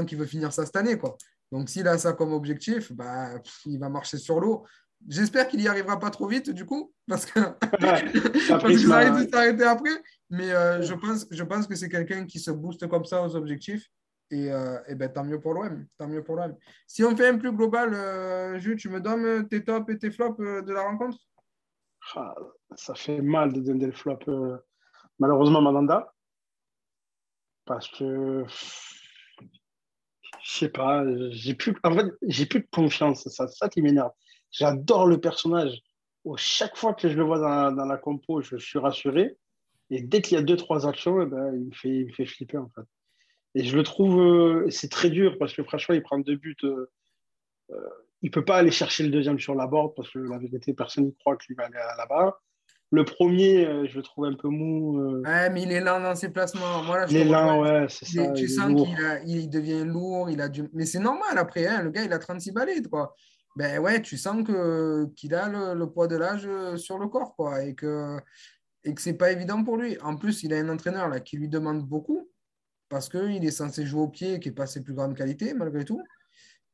[0.07, 1.17] qu'il veut finir ça cette année, quoi.
[1.51, 4.65] Donc, s'il a ça comme objectif, ben, pff, il va marcher sur l'eau.
[5.07, 7.39] J'espère qu'il y arrivera pas trop vite, du coup, parce que
[7.79, 9.89] parce que ça risque de s'arrêter après.
[10.29, 13.35] Mais euh, je, pense, je pense que c'est quelqu'un qui se booste comme ça aux
[13.35, 13.87] objectifs.
[14.29, 15.85] Et, euh, et ben, tant mieux pour l'OM.
[15.97, 16.55] Tant mieux pour l'OM.
[16.87, 20.09] Si on fait un plus global, euh, Jules, tu me donnes tes tops et tes
[20.09, 21.17] flops de la rencontre?
[22.15, 22.33] Ah,
[22.75, 24.19] ça fait mal de donner le flop,
[25.21, 26.13] malheureusement, Mandanda.
[27.65, 28.43] Parce que,
[30.43, 33.23] je sais pas, j'ai plus, plus de confiance.
[33.23, 34.11] C'est ça, ça qui m'énerve.
[34.49, 35.79] J'adore le personnage.
[36.35, 39.37] Chaque fois que je le vois dans la, dans compo, je suis rassuré.
[39.91, 42.69] Et dès qu'il y a deux, trois actions, eh ben, il, me fait, flipper, en
[42.69, 42.87] fait.
[43.53, 46.55] Et je le trouve, euh, c'est très dur parce que franchement, il prend deux buts.
[46.63, 46.89] euh,
[47.71, 47.89] euh,
[48.21, 50.73] il ne peut pas aller chercher le deuxième sur la board parce que la vérité,
[50.73, 52.39] personne ne croit qu'il va aller là-bas.
[52.93, 54.99] Le premier, euh, je le trouve un peu mou.
[54.99, 56.83] euh, Ouais, mais il est lent dans ses placements.
[56.83, 58.31] Moi, là, je il est lent, ouais, c'est est- ça.
[58.33, 60.69] tu est sens qu'il il devient lourd, il a du...
[60.73, 63.15] Mais c'est normal après, hein, le gars, il a 36 balais, quoi.
[63.55, 67.07] Ben ouais, tu sens que, qu'il a le, le poids de l'âge euh, sur le
[67.07, 68.17] corps, quoi, et que,
[68.83, 69.97] et que c'est pas évident pour lui.
[70.01, 72.29] En plus, il a un entraîneur là, qui lui demande beaucoup,
[72.89, 75.85] parce qu'il est censé jouer au pied, qui n'est pas ses plus grandes qualités, malgré
[75.85, 76.01] tout.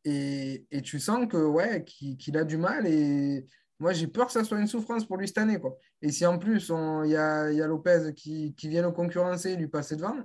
[0.04, 3.46] Et, et tu sens que, ouais, qu'il, qu'il a du mal, et
[3.80, 5.78] moi, j'ai peur que ça soit une souffrance pour lui cette année, quoi.
[6.02, 6.72] Et si en plus,
[7.06, 10.18] il y a, Lopez qui, vient le concurrencer, lui passer devant,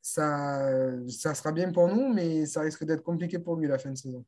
[0.00, 0.98] ça,
[1.34, 4.24] sera bien pour nous, mais ça risque d'être compliqué pour lui la fin de saison.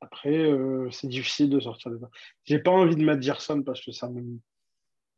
[0.00, 2.08] Après, euh, c'est difficile de sortir de ça.
[2.44, 4.08] J'ai pas envie de mettre Gerson parce que ça.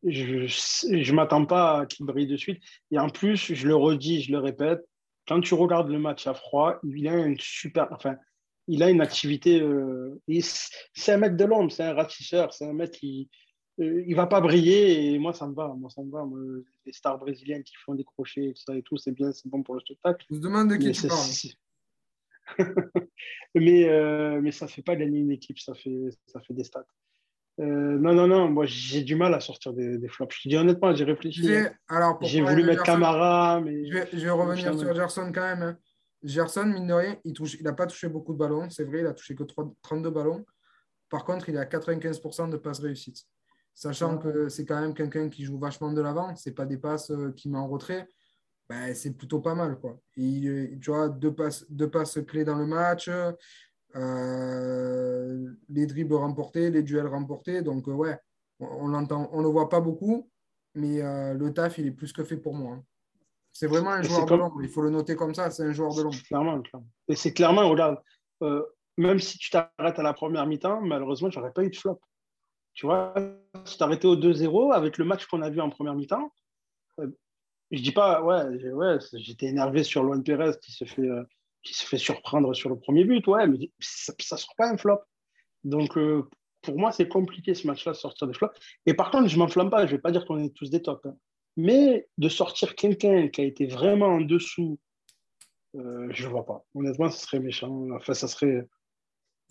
[0.02, 2.62] Je je m'attends pas à qu'il brille de suite.
[2.90, 4.80] Et en plus, je le redis, je le répète,
[5.28, 7.86] quand tu regardes le match à froid, il a une super.
[7.92, 8.16] Enfin,
[8.72, 9.60] il a une activité.
[9.60, 10.20] euh,
[10.94, 13.28] c'est un mec de l'ombre, c'est un ratisseur, c'est un mec qui.
[13.80, 15.68] euh, il va pas briller et moi, ça me va.
[15.76, 16.24] Moi, ça me va.
[16.24, 16.38] Moi,
[16.86, 19.48] les stars brésiliennes qui font des crochets et tout ça et tout, c'est bien, c'est
[19.48, 20.24] bon pour le spectacle.
[20.30, 21.20] Je me demande de qui Mais tu parles.
[23.54, 26.84] mais, euh, mais ça fait pas gagner une équipe, ça fait, ça fait des stats.
[27.60, 30.34] Euh, non, non, non, moi j'ai du mal à sortir des, des flops.
[30.34, 31.42] Je te dis honnêtement, j'ai réfléchi.
[32.22, 33.86] J'ai parler voulu mettre Camara, mais.
[33.86, 35.62] Je vais, je vais revenir sur Gerson quand même.
[35.62, 35.78] hein.
[36.22, 38.68] Gerson, mine de rien, il n'a pas touché beaucoup de ballons.
[38.70, 40.44] C'est vrai, il a touché que 3 32 ballons.
[41.08, 43.24] Par contre, il a 95% de passes réussites.
[43.74, 46.34] Sachant que c'est quand même quelqu'un qui joue vachement de l'avant.
[46.36, 48.08] Ce pas des passes euh, qui met en retrait.
[48.68, 49.78] Ben, c'est plutôt pas mal.
[49.80, 50.00] Quoi.
[50.16, 53.10] Et il- tu vois, deux passes, deux passes clés dans le match.
[53.96, 57.62] euh, les dribbles remportés, les duels remportés.
[57.62, 58.18] Donc, euh, ouais,
[58.60, 60.30] on, on l'entend, on le voit pas beaucoup.
[60.74, 62.74] Mais euh, le taf, il est plus que fait pour moi.
[62.76, 62.84] hein.
[63.52, 64.62] C'est vraiment un joueur de comme- l'ombre.
[64.62, 65.50] Il faut le noter comme ça.
[65.50, 66.16] C'est un joueur de l'ombre.
[66.26, 66.86] Clairement, clairement.
[67.08, 67.98] Et c'est clairement, regarde,
[68.42, 68.64] euh,
[68.96, 72.00] même si tu t'arrêtes à la première mi-temps, malheureusement, j'aurais pas eu de flop.
[72.74, 73.12] Tu vois,
[73.64, 76.32] si t'arrêtais au 2-0 avec le match qu'on a vu en première mi-temps,
[77.00, 77.08] euh,
[77.72, 81.22] je dis pas, ouais, ouais, j'étais énervé sur Luan Perez qui se fait, euh,
[81.62, 84.76] qui se fait surprendre sur le premier but, ouais, mais ça, ça sort pas un
[84.78, 85.00] flop.
[85.64, 86.28] Donc, euh,
[86.62, 88.56] pour moi, c'est compliqué ce match-là de sortir des flops.
[88.86, 91.04] Et par contre, je m'enflamme pas, je vais pas dire qu'on est tous des tops.
[91.06, 91.16] hein.
[91.56, 94.78] Mais de sortir quelqu'un qui a été vraiment en dessous
[95.76, 96.64] euh, je ne vois pas.
[96.74, 97.86] Honnêtement, ce serait méchant.
[97.94, 98.66] Enfin, ça serait.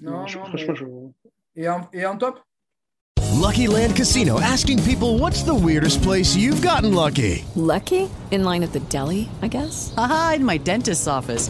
[0.01, 0.75] Non, je- non, franchement, mais-
[1.55, 1.61] je.
[1.63, 2.39] Et en, et en top?
[3.41, 7.45] Lucky Land Casino asking people what's the weirdest place you've gotten lucky?
[7.55, 8.09] Lucky?
[8.31, 9.93] In line at the deli, I guess?
[9.97, 11.49] Aha, in my dentist's office.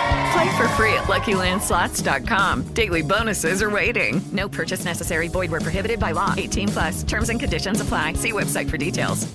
[0.33, 2.73] Play for free at LuckyLandSlots.com.
[2.73, 4.21] Daily bonuses are waiting.
[4.31, 5.27] No purchase necessary.
[5.27, 6.33] Void where prohibited by law.
[6.37, 7.03] 18 plus.
[7.03, 8.13] Terms and conditions apply.
[8.13, 9.27] See website for details.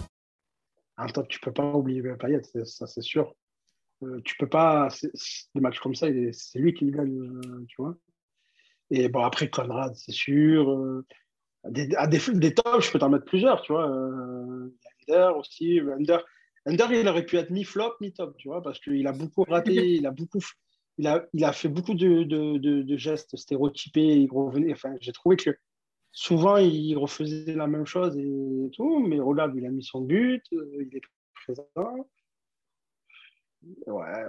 [0.98, 3.34] En top, tu peux pas oublier Payet, ça c'est sûr.
[4.02, 4.88] Euh, tu peux pas.
[5.54, 7.94] Des matchs comme ça, c'est lui qui le gagne, euh, tu vois.
[8.90, 10.70] Et bon, après, Conrad, c'est sûr.
[10.70, 11.04] euh,
[11.68, 13.90] des, à des, des tops, je peux t'en mettre plusieurs, tu vois.
[13.90, 14.72] Euh,
[15.08, 15.80] Under aussi.
[15.80, 16.24] Under,
[16.64, 20.06] Under, il aurait pu être mi-flop, mi-top, tu vois, parce qu'il a beaucoup raté, il
[20.06, 20.40] a beaucoup.
[20.98, 24.16] Il a, fait beaucoup de, gestes stéréotypés.
[24.16, 25.50] Il revenait, enfin, j'ai trouvé que
[26.10, 30.42] souvent, il refaisait la même chose et tout, mais regarde, il a mis son but,
[30.54, 31.02] euh, il est
[31.34, 31.68] présent.
[33.86, 34.24] Ouais,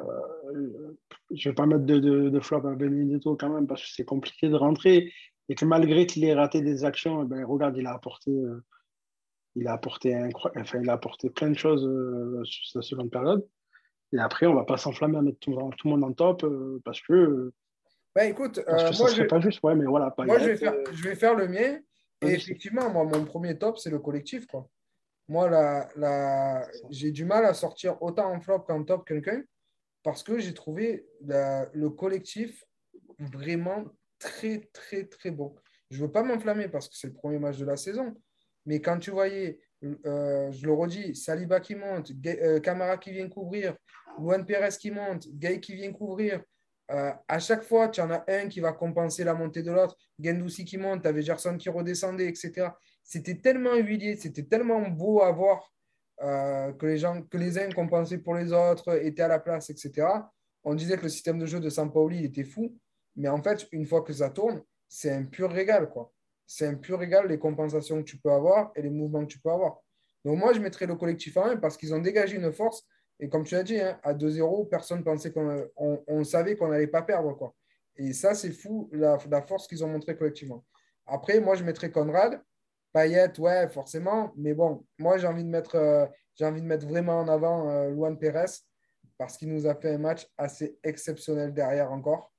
[1.32, 4.56] je vais pas mettre de, flop à Benedetto quand même, parce que c'est compliqué de
[4.56, 5.14] rentrer.
[5.50, 8.64] Et que malgré qu'il ait raté des actions, eh ben, regarde, il a apporté, euh,
[9.56, 10.14] il a apporté,
[10.56, 13.48] enfin, il a apporté plein de choses euh, sur sa seconde période.
[14.14, 16.82] Et après, on va pas s'enflammer à mettre tout, tout le monde en top, euh,
[16.86, 17.52] parce que,
[18.16, 19.60] Bah écoute, parce euh, que ça moi, serait je, pas juste.
[19.64, 21.80] Ouais, mais voilà, moi, je, vais faire, euh, je vais faire le mien.
[22.22, 24.48] Et effectivement, moi, mon premier top, c'est le collectif.
[24.48, 24.68] Quoi.
[25.28, 26.68] Moi, la, la...
[26.90, 29.44] j'ai du mal à sortir autant en flop qu'en top quelqu'un
[30.04, 32.64] parce que j'ai trouvé la- le collectif
[33.20, 33.86] vraiment
[34.20, 35.54] très, très, très bon.
[35.92, 38.16] Je ne veux pas m'enflammer parce que c'est le premier match de la saison.
[38.66, 43.12] Mais quand tu voyais, euh, je le redis, Saliba qui monte, Gay- euh, Camara qui
[43.12, 43.76] vient couvrir,
[44.20, 46.42] Luan Perez qui monte, Gay qui vient couvrir,
[46.90, 49.98] Euh, à chaque fois, tu en as un qui va compenser la montée de l'autre.
[50.24, 52.70] Gendouzi qui monte, tu avais Gerson qui redescendait, etc.
[53.04, 55.70] C'était tellement huilé, c'était tellement beau à voir
[56.80, 60.08] que, les gens, que les uns compensaient pour les autres, étaient à la place, etc.
[60.64, 62.74] On disait que le système de jeu de Sampaoli était fou,
[63.18, 65.90] mais en fait, une fois que ça tourne, c'est un pur régal.
[65.90, 66.14] quoi.
[66.48, 69.40] C'est un pur régal les compensations que tu peux avoir et les mouvements que tu
[69.40, 69.82] peux avoir.
[70.26, 72.88] Donc moi, je mettrais le collectif en 1 parce qu'ils ont dégagé une force
[73.20, 76.88] et comme tu as dit, hein, à 2-0, personne pensait qu'on on, savait qu'on n'allait
[76.88, 77.54] pas perdre.
[77.96, 80.64] Et ça, c'est fou, la, force qu'ils ont montré collectivement.
[81.06, 82.42] Après, moi, je mettrais Conrad.
[82.94, 84.34] Payet, ouais, forcément.
[84.38, 86.06] Mais bon, moi, j'ai envie, de mettre, euh,
[86.36, 88.46] j'ai envie de mettre vraiment en avant euh, Luan Pérez
[89.18, 92.32] parce qu'il nous a fait un match assez exceptionnel derrière encore.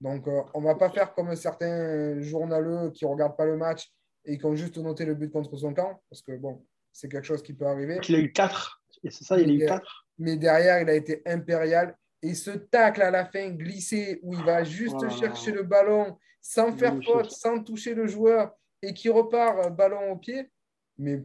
[0.00, 3.56] Donc, euh, on ne va pas faire comme certains journaleux qui ne regardent pas le
[3.56, 3.92] match
[4.24, 6.00] et qui ont juste noté le but contre son camp.
[6.08, 8.00] Parce que, bon, c'est quelque chose qui peut arriver.
[8.08, 8.82] Il a eu 4.
[9.04, 11.96] Et c'est ça, il a eu 4 mais derrière, il a été impérial.
[12.22, 16.76] Et ce tacle à la fin glissé, où il va juste chercher le ballon sans
[16.76, 20.50] faire faute, sans toucher le joueur, et qui repart euh, ballon au pied,
[20.98, 21.22] mais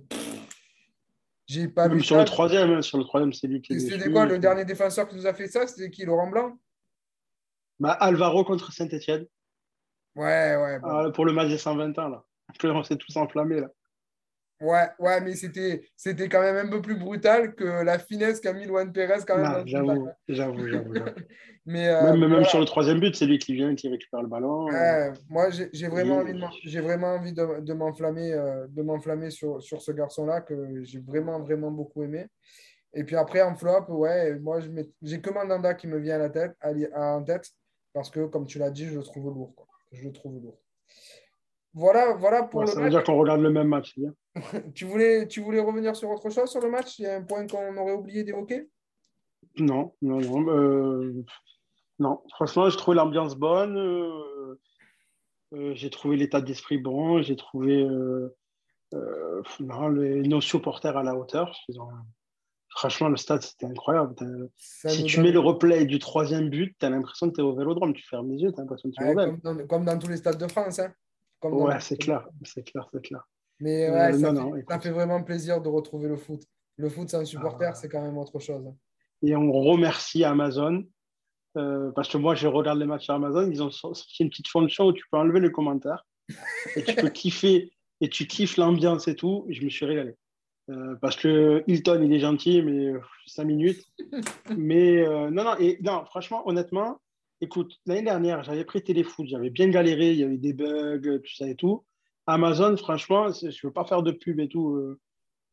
[1.45, 2.01] j'ai pas vu.
[2.01, 3.79] Sur le troisième, sur le troisième, c'est lui qui.
[3.79, 5.67] C'était quoi le dernier défenseur qui nous a fait ça?
[5.67, 6.57] C'était qui Laurent Blanc?
[7.79, 9.25] Bah, Alvaro contre Saint-Etienne.
[10.15, 10.79] Ouais, ouais.
[10.83, 12.23] Ah, pour le match des 120 ans, là.
[12.63, 13.67] On s'est tous enflammés, là.
[14.61, 18.53] Ouais, ouais, mais c'était, c'était quand même un peu plus brutal que la finesse qu'a
[18.53, 19.67] mis Luan Perez quand même.
[19.67, 20.93] J'avoue, j'avoue, j'avoue.
[21.65, 24.29] mais, euh, même, même sur le troisième but, c'est lui qui vient, qui récupère le
[24.29, 24.67] ballon.
[24.67, 29.29] Ouais, moi, j'ai, vraiment, envie de, j'ai vraiment envie de, de m'enflammer, euh, de m'enflammer
[29.29, 32.27] sur, sur ce garçon-là que j'ai vraiment, vraiment beaucoup aimé.
[32.93, 34.59] Et puis après, en flop, ouais, moi,
[35.01, 36.71] j'ai que Mandanda qui me vient à la tête, à,
[37.17, 37.51] en tête
[37.95, 39.55] parce que, comme tu l'as dit, je le trouve lourd.
[39.55, 39.67] Quoi.
[39.93, 40.59] Je le trouve lourd.
[41.73, 44.13] Voilà, voilà pour le ça veut dire qu'on regarde le même match, bien.
[44.75, 46.99] tu, voulais, tu voulais revenir sur autre chose sur le match?
[46.99, 48.67] Il y a un point qu'on aurait oublié d'évoquer?
[49.57, 50.49] Non, non, non.
[50.49, 51.23] Euh,
[51.99, 53.77] non, franchement, j'ai trouvé l'ambiance bonne.
[53.77, 54.59] Euh,
[55.53, 57.21] euh, j'ai trouvé l'état d'esprit bon.
[57.21, 57.87] J'ai trouvé
[58.91, 61.57] non, les, nos supporters à la hauteur.
[62.75, 64.15] Franchement, le stade, c'était incroyable.
[64.57, 67.55] Si tu mets le replay du troisième but, tu as l'impression que tu es au
[67.55, 67.93] vélodrome.
[67.93, 69.97] Tu fermes les yeux, tu as l'impression que tu es au comme, dans, comme dans
[69.97, 70.79] tous les stades de France.
[70.79, 70.93] Hein
[71.43, 73.27] ouais, c'est clair, c'est clair, c'est clair.
[73.61, 76.43] Mais euh, ça, fait, ça, fait, vraiment plaisir de retrouver le foot.
[76.77, 77.73] Le foot sans supporter, ah.
[77.73, 78.65] c'est quand même autre chose.
[79.21, 80.83] Et on remercie Amazon.
[81.57, 83.49] Euh, parce que moi, je regarde les matchs sur Amazon.
[83.49, 86.05] Ils ont sorti une petite fonction où tu peux enlever les commentaires
[86.75, 89.47] et tu peux kiffer et tu kiffes l'ambiance et tout.
[89.49, 90.15] je me suis régalé.
[90.69, 92.93] Euh, parce que Hilton, il est gentil, mais
[93.27, 93.85] 5 minutes.
[94.57, 96.99] mais non, non, et non, franchement, honnêtement,
[97.41, 101.35] écoute, l'année dernière, j'avais pris Téléfoot, j'avais bien galéré, il y avait des bugs, tout
[101.35, 101.83] ça et tout.
[102.27, 104.75] Amazon, franchement, je ne veux pas faire de pub et tout.
[104.75, 104.99] Euh,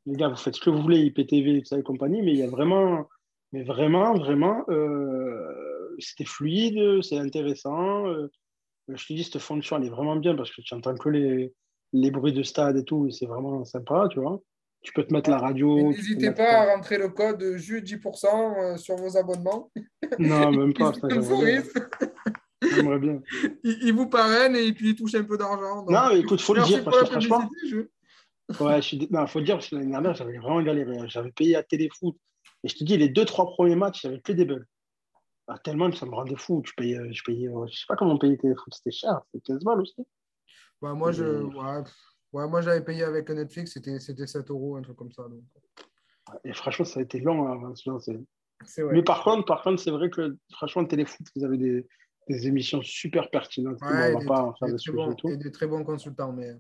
[0.07, 2.38] les gars, vous faites ce que vous voulez, IPTV, tout ça et compagnie, mais il
[2.38, 3.07] y a vraiment,
[3.53, 8.09] mais vraiment, vraiment, euh, c'était fluide, c'est intéressant.
[8.09, 8.31] Euh,
[8.88, 11.53] je te dis, cette fonction, elle est vraiment bien parce que tu entends que les,
[11.92, 14.40] les bruits de stade et tout, et c'est vraiment sympa, tu vois.
[14.83, 15.90] Tu peux te mettre la radio.
[15.90, 19.71] N'hésitez pas à rentrer le code JUS 10% sur vos abonnements.
[20.18, 20.92] Non, même pas.
[22.71, 23.21] J'aimerais bien.
[23.64, 25.85] Il, vous parraine et puis il touche un peu d'argent.
[25.88, 27.49] Non, écoute, faut le dire parce que franchement.
[28.61, 30.97] Ouais, je faut le dire parce que l'année dernière, j'avais vraiment galéré.
[31.09, 32.16] J'avais payé à Téléfoot.
[32.64, 34.64] Et je te dis, les deux, trois premiers matchs, j'avais que des bugs.
[35.49, 36.62] Ah, tellement que ça me rendait fou.
[36.64, 39.81] Je payais, je payais, je sais pas comment payer Téléfoot, c'était cher, c'était 15 balles
[39.81, 40.07] aussi.
[40.81, 41.83] Ouais, moi, je, ouais,
[42.33, 45.25] moi, j'avais payé avec Netflix, c'était 7 euros, un truc comme ça.
[45.25, 45.42] Donc.
[46.45, 47.99] Et franchement, ça a été long avant hein,
[48.92, 51.87] mais par contre, par contre, c'est vrai que franchement, Téléfoot, vous avez des,
[52.29, 53.79] des émissions super pertinentes.
[53.83, 56.33] on va pas en faire des, très bons, et des très bons consultants.
[56.33, 56.55] Mais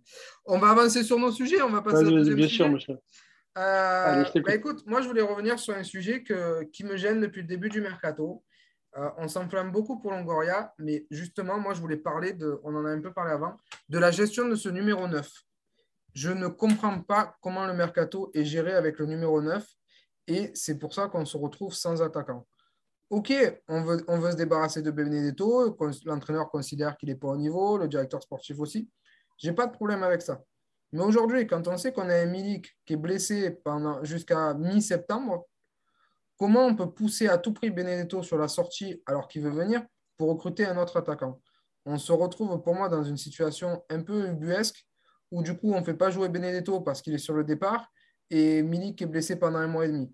[0.44, 1.62] on va avancer sur nos sujets.
[1.62, 2.98] On va passer à Bien sûr, monsieur.
[3.58, 7.42] Euh, bah, écoute, moi, je voulais revenir sur un sujet que, qui me gêne depuis
[7.42, 8.42] le début du mercato.
[8.96, 12.84] Euh, on s'enflamme beaucoup pour Longoria, mais justement, moi, je voulais parler de, on en
[12.84, 13.56] a un peu parlé avant,
[13.88, 15.30] de la gestion de ce numéro 9.
[16.14, 19.66] Je ne comprends pas comment le mercato est géré avec le numéro 9
[20.26, 22.46] et c'est pour ça qu'on se retrouve sans attaquant.
[23.10, 23.32] OK,
[23.68, 28.22] on veut, se débarrasser de Benedetto, l'entraîneur considère qu'il n'est pas au niveau, le directeur
[28.22, 28.88] sportif aussi.
[29.38, 30.40] Je n'ai pas de problème avec ça.
[30.92, 33.58] Mais aujourd'hui, quand on sait qu'on a un Milik qui est blessé
[34.02, 35.46] jusqu'à mi-septembre,
[36.38, 39.82] comment on peut pousser à tout prix Benedetto sur la sortie alors qu'il veut venir
[40.16, 41.40] pour recruter un autre attaquant?
[41.84, 44.86] On se retrouve pour moi dans une situation un peu ubuesque
[45.32, 47.90] où du coup on ne fait pas jouer Benedetto parce qu'il est sur le départ
[48.30, 50.10] et Milik est blessé pendant un mois et demi.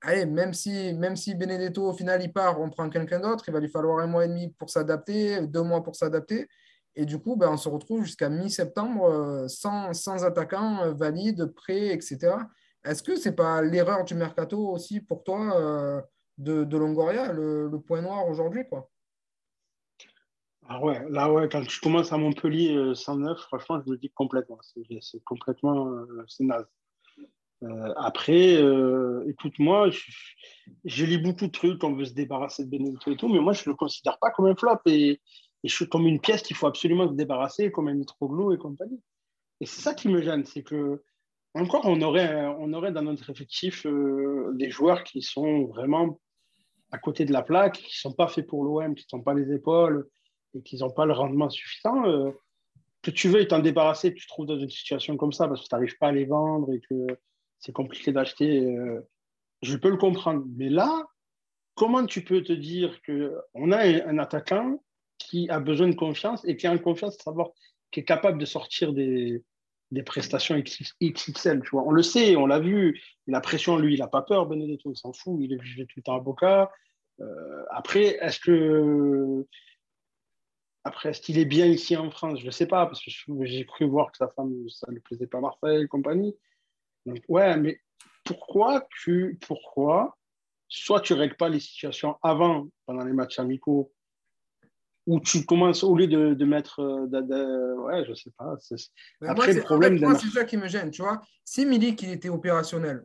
[0.00, 3.52] Allez, même si, même si Benedetto, au final, il part, on prend quelqu'un d'autre, il
[3.52, 6.46] va lui falloir un mois et demi pour s'adapter, deux mois pour s'adapter.
[6.94, 11.46] Et du coup, ben, on se retrouve jusqu'à mi-septembre euh, sans, sans attaquant euh, valide,
[11.46, 12.36] prêt, etc.
[12.84, 16.00] Est-ce que ce n'est pas l'erreur du mercato aussi pour toi euh,
[16.38, 18.88] de, de, Longoria, le, point noir aujourd'hui quoi?
[20.70, 24.10] Ah ouais, là, ouais, quand tu commences à Montpellier euh, 109, franchement, je me dis
[24.10, 24.58] complètement.
[25.00, 25.88] C'est complètement.
[25.88, 26.66] euh, c'est naze.
[27.62, 30.02] Euh, après, euh, écoute-moi, je,
[30.84, 33.54] je lis beaucoup de trucs, on veut se débarrasser de Benedetto et tout, mais moi,
[33.54, 36.42] je ne le considère pas comme un flop et, et je suis comme une pièce
[36.42, 39.00] qu'il faut absolument se débarrasser, comme un Mitroglou et compagnie.
[39.60, 41.02] Et c'est ça qui me gêne, c'est que,
[41.54, 46.20] encore, on aurait, on aurait dans notre effectif euh, des joueurs qui sont vraiment
[46.92, 49.22] à côté de la plaque, qui ne sont pas faits pour l'OM, qui ne sont
[49.22, 50.06] pas les épaules
[50.54, 52.06] et qui n'ont pas le rendement suffisant.
[52.06, 52.30] euh,
[53.02, 55.68] que tu veuilles t'en débarrasser, tu te trouves dans une situation comme ça parce que
[55.68, 57.06] tu n'arrives pas à les vendre et que
[57.58, 59.00] c'est compliqué d'acheter, euh,
[59.62, 60.44] je peux le comprendre.
[60.56, 61.06] Mais là,
[61.74, 64.82] comment tu peux te dire qu'on a un, attaquant
[65.18, 67.50] qui a besoin de confiance et qui a une confiance, à savoir,
[67.90, 69.42] qui est capable de sortir des,
[69.90, 71.84] des prestations XX XXL, tu vois.
[71.84, 73.00] On le sait, on l'a vu.
[73.26, 75.94] La pression, lui, il n'a pas peur, Benedetto, il s'en fout, il est jugé tout
[75.96, 76.70] le temps avocat.
[77.20, 79.46] Euh, après, est-ce que
[80.88, 82.40] après, est-ce qu'il est bien ici en France?
[82.40, 83.10] Je ne sais pas, parce que
[83.42, 86.34] j'ai cru voir que sa femme, ça ne plaisait pas Marseille et compagnie.
[87.06, 87.80] Donc, ouais, mais
[88.24, 89.38] pourquoi tu.
[89.46, 90.16] Pourquoi
[90.68, 93.92] Soit tu ne règles pas les situations avant, pendant les matchs amicaux,
[95.06, 96.80] ou tu commences, au lieu de, de mettre.
[96.80, 98.54] euh, de- de- ouais, je ne sais pas.
[98.58, 99.92] c'est- Mais Après, moi, le problème.
[99.94, 101.22] en fait, de moi, c'est ça qui me gêne, tu vois.
[101.44, 103.04] Si Milik, il était opérationnel,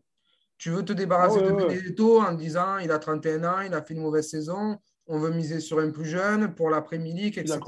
[0.57, 1.67] tu veux te débarrasser Ah ouais, de ouais.
[1.67, 5.31] Benedetto en disant il a 31 ans, il a fait une mauvaise saison, on veut
[5.31, 7.59] miser sur un plus jeune pour l'après-Milik, etc.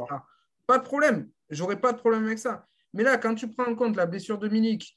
[0.67, 2.67] Pas de problème, j'aurais pas de problème avec ça.
[2.93, 4.95] Mais là, quand tu prends en compte la blessure de Milik,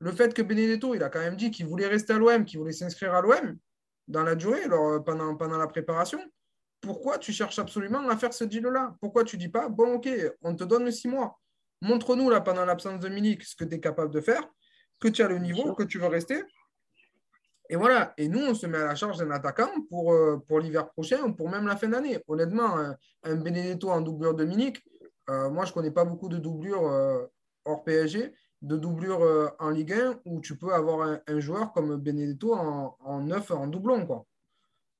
[0.00, 2.58] le fait que Benedetto, il a quand même dit qu'il voulait rester à l'OM, qu'il
[2.58, 3.56] voulait s'inscrire à l'OM
[4.08, 6.20] dans la durée, alors, euh, pendant, pendant la préparation,
[6.80, 8.96] pourquoi tu cherches absolument à faire ce deal-là?
[9.00, 10.08] Pourquoi tu dis pas, bon, ok,
[10.42, 11.40] on te donne six mois,
[11.80, 14.42] montre-nous là pendant l'absence de Milik ce que tu es capable de faire,
[15.00, 16.42] que tu as le niveau, que tu veux rester.
[17.70, 20.60] Et voilà, et nous, on se met à la charge d'un attaquant pour, euh, pour
[20.60, 22.18] l'hiver prochain ou pour même la fin d'année.
[22.28, 24.82] Honnêtement, un, un Benedetto en doublure de Milik,
[25.30, 27.24] euh, moi, je ne connais pas beaucoup de doublures euh,
[27.64, 31.72] hors PSG, de doublures euh, en Ligue 1 où tu peux avoir un, un joueur
[31.72, 34.06] comme Benedetto en, en neuf, en doublon.
[34.06, 34.26] Quoi.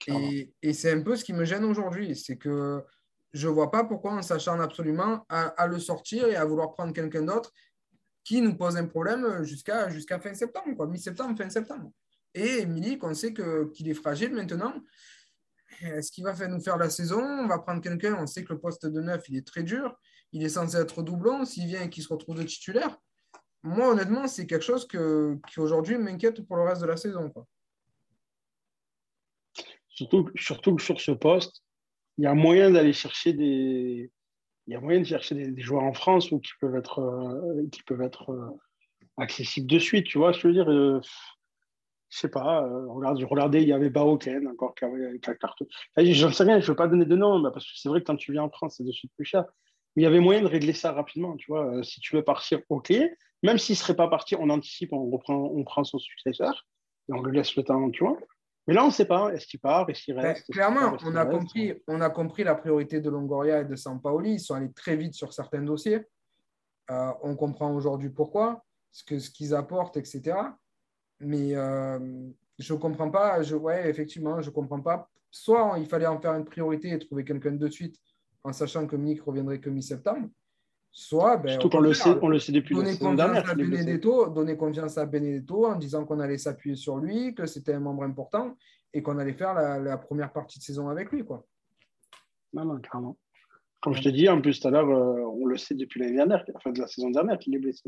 [0.07, 2.83] Et, et c'est un peu ce qui me gêne aujourd'hui, c'est que
[3.33, 6.73] je ne vois pas pourquoi on s'acharne absolument à, à le sortir et à vouloir
[6.73, 7.53] prendre quelqu'un d'autre
[8.23, 11.91] qui nous pose un problème jusqu'à jusqu'à fin septembre, mi-septembre, fin septembre.
[12.35, 14.75] Et Milik, on sait qu'il est fragile maintenant.
[15.81, 18.53] Est-ce qu'il va faire nous faire la saison On va prendre quelqu'un, on sait que
[18.53, 19.95] le poste de neuf, il est très dur.
[20.33, 21.45] Il est censé être doublon.
[21.45, 22.99] S'il vient et qu'il se retrouve de titulaire,
[23.63, 27.33] moi, honnêtement, c'est quelque chose qui aujourd'hui m'inquiète pour le reste de la saison.
[29.89, 31.63] Surtout, surtout que sur ce poste,
[32.19, 34.11] il y a moyen d'aller chercher des.
[34.67, 37.69] Il y a moyen de chercher des, joueurs en France ou qui peuvent être, euh,
[37.71, 38.51] qui peuvent être euh,
[39.19, 40.07] accessibles de suite.
[40.07, 41.01] Tu vois, je veux dire, euh,
[42.15, 42.63] je sais pas.
[42.65, 45.67] euh, regarde, regardez, il y avait Baoken encore qui avait qui a carton.
[45.97, 48.01] Enfin, J'en sais rien, je ne veux pas donner de nom, parce que c'est vrai
[48.01, 49.45] que quand tu viens en France, c'est de suite plus cher.
[49.97, 51.37] Mais il y avait moyen de régler ça rapidement.
[51.37, 52.93] Tu vois, Euh, si tu veux partir, ok.
[53.43, 56.67] Même s'il ne serait pas parti, on anticipe, on, reprend, on prend son successeur
[57.09, 58.17] et on lui laisse le temps, tu vois.
[58.67, 59.33] Mais là, on ne sait pas.
[59.35, 62.45] Est-ce qu'il part Est-ce qu'il Ben, reste clairement, on a, reste compris, on a compris
[62.45, 64.35] la priorité de Longoria et de Sampaoli.
[64.35, 66.01] Ils sont allés très vite sur certains dossiers.
[66.91, 70.37] Euh, on comprend aujourd'hui pourquoi, ce que- ce qu'ils apportent, etc.
[71.21, 71.99] Mais euh,
[72.59, 73.43] je ne comprends pas.
[73.43, 75.09] Je, ouais, effectivement, je ne comprends pas.
[75.31, 77.97] Soit il fallait en faire une priorité et trouver quelqu'un de suite
[78.45, 80.29] en sachant que Mick reviendrait que mi-septembre.
[80.93, 83.51] Soit, ben, Surtout qu'on le sait, on le sait depuis la donner confiance dernière.
[83.51, 83.55] à.
[83.55, 87.81] Benedetto, donner confiance à Benedetto en disant qu'on allait s'appuyer sur lui, que c'était un
[87.81, 88.57] membre important
[88.93, 91.25] et qu'on allait faire la, la première partie de saison avec lui.
[91.25, 91.45] Quoi.
[92.53, 93.17] Non, non, clairement.
[93.81, 96.15] Comme je te dis, en plus, tout à l'heure, euh, on le sait depuis l'année
[96.17, 97.83] dernière, enfin de la saison dernière, qu'il est blessé.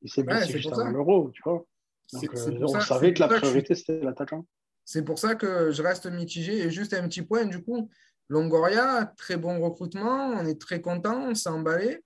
[0.00, 1.66] Il s'est Ouais, blessé c'est juste avant l'euro, tu vois.
[2.12, 4.46] Donc, euh, on ça- savait que la je priorité, c'était l'attaquant.
[4.84, 6.58] C'est pour ça que je reste mitigé.
[6.58, 7.90] Et juste un petit point, du coup,
[8.28, 12.04] Longoria, très bon recrutement, on est très content, on s'est emballé.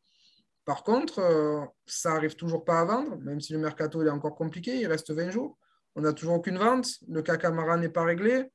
[0.64, 4.10] Par contre, euh, ça n'arrive toujours pas à vendre, même si le mercato il est
[4.10, 5.58] encore compliqué, il reste 20 jours.
[5.96, 8.50] On n'a toujours aucune vente, le cas Camara n'est pas réglé.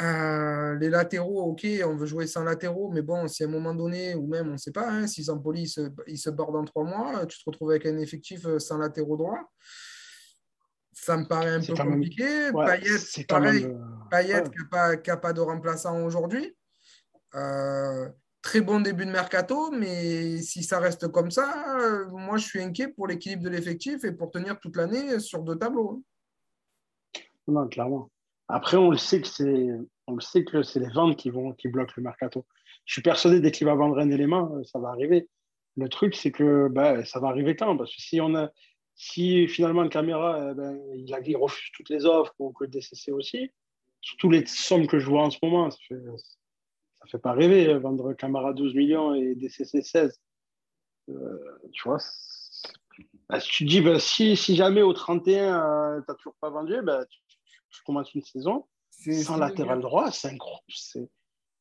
[0.00, 3.74] Euh, les latéraux, ok, on veut jouer sans latéraux, mais bon, si à un moment
[3.74, 6.50] donné, ou même on ne sait pas, hein, si Zampoli il se, il se barre
[6.50, 9.38] dans trois mois, tu te retrouves avec un effectif euh, sans latéraux droit.
[10.92, 12.50] Ça me paraît un peu même- compliqué.
[12.50, 15.00] ouais, Payet, pareil, même, Payet ouais.
[15.02, 16.56] qui n'a pas, de remplaçant aujourd'hui.
[17.34, 18.08] Euh,
[18.40, 22.62] très bon début de mercato, mais si ça reste comme ça, euh, moi je suis
[22.62, 26.02] inquiet pour l'équilibre de l'effectif et pour tenir toute l'année sur deux tableaux.
[27.46, 28.10] Non, clairement.
[28.48, 29.68] Après, on le sait que c'est,
[30.06, 32.46] on le sait que c'est les ventes qui vont, qui bloquent le mercato.
[32.84, 35.28] Je suis persuadé dès qu'il va vendre un élément, euh, ça va arriver.
[35.76, 37.76] Le truc, c'est que bah, ça va arriver quand?
[37.76, 38.50] Parce que si on a,
[38.94, 43.12] si finalement le caméra, euh, ben, il, refuse toutes les offres ou que le DCC
[43.12, 43.50] aussi,
[44.00, 46.00] sur toutes les sommes que je vois en ce moment, ça fait,
[47.00, 50.20] ça fait pas rêver, euh, vendre Camara 12 millions et DCC 16.
[51.08, 51.38] Euh,
[51.72, 51.98] tu vois,
[53.28, 56.80] bah, si tu dis, bah, si, si jamais au 31, tu n'as toujours pas vendu,
[56.82, 57.18] bah, tu,
[57.72, 60.62] tu, commences une saison sans latéral droit, c'est incroyable.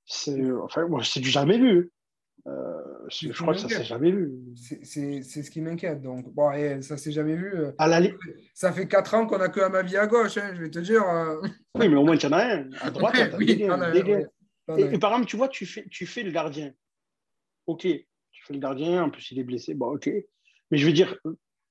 [0.06, 0.88] C'est enfin,
[1.18, 1.92] du jamais vu.
[2.48, 4.34] Euh, je crois que ça s'est jamais vu.
[4.84, 6.02] C'est ce qui m'inquiète.
[6.02, 7.54] Donc, bon, et ça s'est jamais vu.
[7.78, 8.02] À la
[8.54, 11.04] Ça fait 4 ans qu'on a que Amavi à gauche, hein, je vais te dire.
[11.76, 12.70] Oui, mais au moins, tu en as un.
[12.82, 14.26] À droite, tu as oui, des, des,
[14.78, 16.72] et, par exemple, tu vois, tu fais, tu fais le gardien.
[17.68, 20.10] Ok, tu fais le gardien, en plus il est blessé, bon, ok.
[20.70, 21.18] Mais je veux dire,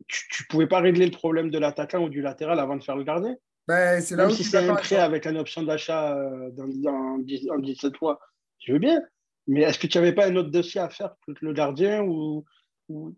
[0.07, 2.97] tu ne pouvais pas régler le problème de l'attaquant ou du latéral avant de faire
[2.97, 3.37] le gardien
[3.69, 7.97] ben, là Même si c'est un prêt avec une option d'achat euh, dans, dans, 17
[7.97, 8.21] fois,
[8.59, 9.01] je veux bien.
[9.47, 12.45] Mais est-ce que tu n'avais pas un autre dossier à faire que le gardien ou,
[12.89, 13.15] ou...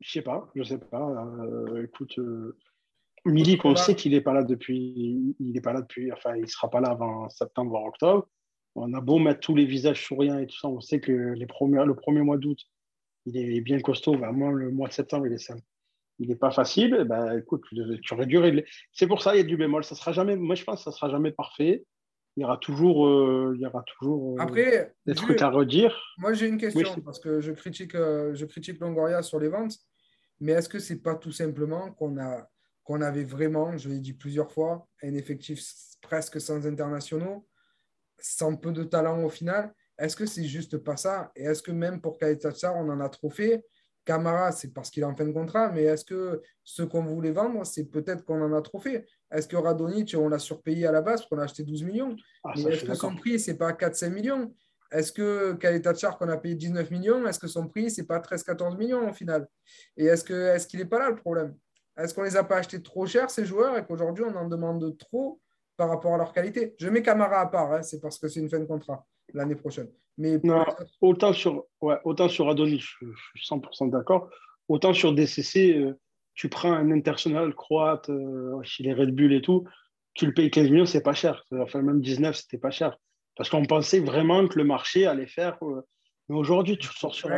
[0.00, 1.10] Je sais pas, je sais pas.
[1.42, 2.56] Euh, écoute, euh,
[3.24, 5.34] Milik, on sait qu'il n'est pas là depuis.
[5.40, 6.12] Il n'est pas là depuis.
[6.12, 8.28] Enfin, il ne sera pas là avant septembre, voire octobre
[8.78, 11.46] on a beau mettre tous les visages souriants et tout ça, on sait que les
[11.46, 12.58] premiers, le premier mois d'août,
[13.26, 14.16] il est bien costaud.
[14.16, 15.62] Vraiment, le mois de septembre, il est simple.
[16.18, 16.96] Il n'est pas facile.
[17.00, 18.64] Eh ben, écoute, tu aurais dû régler.
[18.92, 19.84] C'est pour ça, il y a du bémol.
[19.84, 21.84] Ça sera jamais, moi, je pense que ça ne sera jamais parfait.
[22.36, 25.96] Il y aura toujours, euh, il y aura toujours euh, Après, des trucs à redire.
[26.18, 29.74] Moi, j'ai une question parce que je critique, euh, je critique Longoria sur les ventes.
[30.40, 32.48] Mais est-ce que ce n'est pas tout simplement qu'on a
[32.84, 35.60] qu'on avait vraiment, je l'ai dit plusieurs fois, un effectif
[36.00, 37.46] presque sans internationaux
[38.20, 39.74] sans peu de talent au final?
[39.98, 41.30] Est-ce que c'est juste pas ça?
[41.34, 43.64] Et est-ce que même pour Kaitatsar, on en a trop fait?
[44.08, 47.30] Camara, c'est parce qu'il est en fin de contrat, mais est-ce que ce qu'on voulait
[47.30, 49.04] vendre, c'est peut-être qu'on en a trop fait?
[49.30, 52.16] Est-ce que Radonic, on l'a surpayé à la base parce qu'on a acheté 12 millions?
[52.42, 54.54] Ah, Est-ce que son prix, c'est pas 4-5 millions?
[54.90, 58.78] Est-ce que Kaletachar, qu'on a payé 19 millions, est-ce que son prix, c'est pas 13-14
[58.78, 59.46] millions au final?
[59.98, 61.54] Et est-ce qu'il est qu'il n'est pas là le problème?
[61.98, 64.96] Est-ce qu'on les a pas achetés trop cher, ces joueurs, et qu'aujourd'hui, on en demande
[64.96, 65.38] trop
[65.76, 66.74] par rapport à leur qualité?
[66.78, 69.54] Je mets Camara à part, hein, c'est parce que c'est une fin de contrat l'année
[69.54, 69.88] prochaine.
[70.16, 70.40] Mais
[71.00, 73.06] autant sur, ouais, autant sur Adonis, je,
[73.36, 74.28] suis 100% d'accord.
[74.68, 75.98] Autant sur DCC, euh,
[76.34, 79.64] tu prends un international croate euh, chez les Red Bull et tout,
[80.14, 81.44] tu le payes 15 millions, c'est pas cher.
[81.52, 82.98] Enfin, même 19, c'était pas cher.
[83.36, 85.56] Parce qu'on pensait vraiment que le marché allait faire.
[85.62, 85.82] Euh,
[86.28, 87.30] mais aujourd'hui, tu sors sur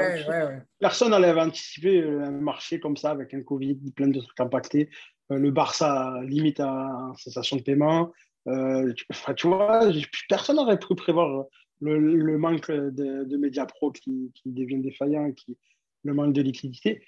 [0.80, 4.88] Personne n'allait anticiper un marché comme ça avec un Covid, plein de trucs impactés.
[5.28, 8.10] le Barça limite à cessation de paiement.
[8.48, 8.92] Euh,
[9.36, 9.90] tu, vois,
[10.28, 11.44] personne n'aurait pu prévoir
[11.80, 15.56] le, manque de, de médias pro qui, qui deviennent défaillants, qui,
[16.04, 17.02] le manque de liquidité.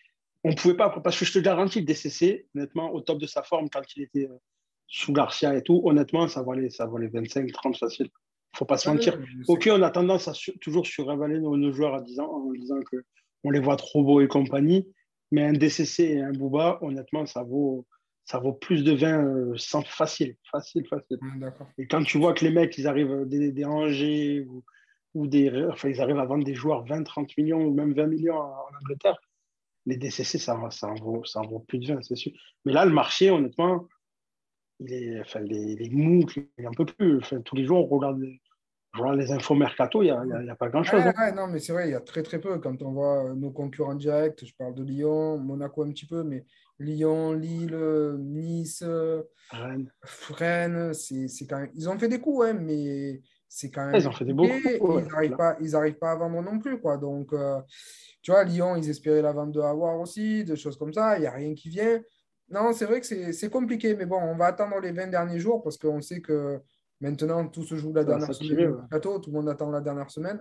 [0.44, 3.26] On ne pouvait pas, parce que je te garantis, le DCC, honnêtement, au top de
[3.26, 4.36] sa forme, quand il était euh,
[4.88, 8.06] sous Garcia et tout, honnêtement, ça valait, ça valait 25, 30 facile.
[8.06, 9.18] Il ne faut pas se mentir.
[9.48, 12.80] ok, on a tendance à toujours surévaluer nos, nos, joueurs à 10 ans en disant
[12.90, 14.92] qu'on les voit trop beaux et compagnie.
[15.30, 17.86] Mais un DCC et un Booba, honnêtement, ça vaut,
[18.24, 21.18] ça vaut plus de 20 euh, sans facile, facile, facile.
[21.20, 21.48] Mm,
[21.78, 24.62] et quand tu vois que les mecs, ils arrivent des, des Angers ou,
[25.14, 28.06] ou, des, enfin, ils arrivent à vendre des joueurs 20, 30 millions ou même 20
[28.06, 29.18] millions en Angleterre,
[29.86, 32.32] les DCC, ça, ça, en vaut, ça en vaut plus de 20, c'est sûr.
[32.64, 33.88] Mais là, le marché, honnêtement,
[34.78, 36.24] il est, enfin, les, les mou,
[36.58, 37.18] il un peu plus.
[37.18, 38.22] Enfin, tous les jours, on regarde
[38.94, 41.02] vois les infos mercato, il n'y a, a, pas grand-chose.
[41.04, 41.32] Hein.
[41.32, 42.58] non, mais c'est vrai, il y a très très peu.
[42.58, 46.22] Quand on voit euh, nos concurrents directs, je parle de Lyon, Monaco un petit peu,
[46.22, 46.44] mais
[46.78, 47.76] Lyon, Lille,
[48.18, 48.84] Nice,
[49.50, 49.90] Rennes,
[50.30, 51.70] Rennes c'est, quand même...
[51.74, 53.20] ils ont fait des coups, hein, mais
[53.54, 53.94] c'est quand même.
[53.94, 55.02] Ils ont fait des beaux coups.
[55.02, 55.56] ils n'arrivent pas,
[56.00, 56.80] pas à vendre non plus.
[56.80, 56.96] Quoi.
[56.96, 57.60] Donc, euh,
[58.22, 61.18] tu vois, Lyon, ils espéraient la vente de Avoir aussi, des choses comme ça.
[61.18, 62.00] Il n'y a rien qui vient.
[62.48, 65.38] Non, c'est vrai que c'est, c'est compliqué, mais bon, on va attendre les 20 derniers
[65.38, 66.60] jours parce qu'on sait que
[67.02, 70.40] Maintenant, tout se joue la dernière semaine Tout le monde attend la dernière semaine.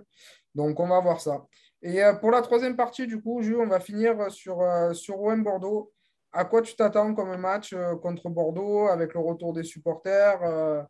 [0.54, 1.44] Donc, on va voir ça.
[1.82, 5.20] Et euh, pour la troisième partie, du coup, Jules, on va finir sur, euh, sur
[5.20, 5.92] OM Bordeaux.
[6.30, 10.86] À quoi tu t'attends comme match euh, contre Bordeaux avec le retour des supporters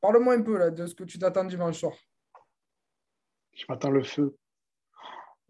[0.00, 1.92] Parle-moi un peu là, de ce que tu t'attends dimanche soir.
[3.52, 4.34] Je m'attends le feu.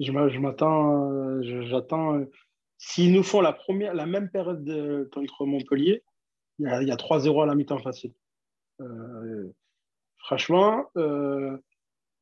[0.01, 2.25] Je m'attends, j'attends.
[2.77, 6.03] S'ils nous font la, première, la même période contre Montpellier,
[6.59, 8.13] il y a, a 3-0 à la mi-temps facile.
[8.85, 9.53] Euh,
[10.19, 11.57] franchement, euh,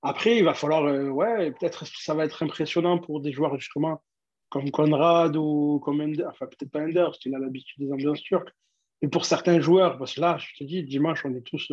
[0.03, 4.03] après, il va falloir, euh, ouais, peut-être ça va être impressionnant pour des joueurs justement
[4.49, 8.21] comme Conrad ou comme Ender, enfin peut-être pas Ender, parce qu'il a l'habitude des ambiances
[8.23, 8.51] turques,
[9.01, 11.73] mais pour certains joueurs, parce que là, je te dis, dimanche, on est tous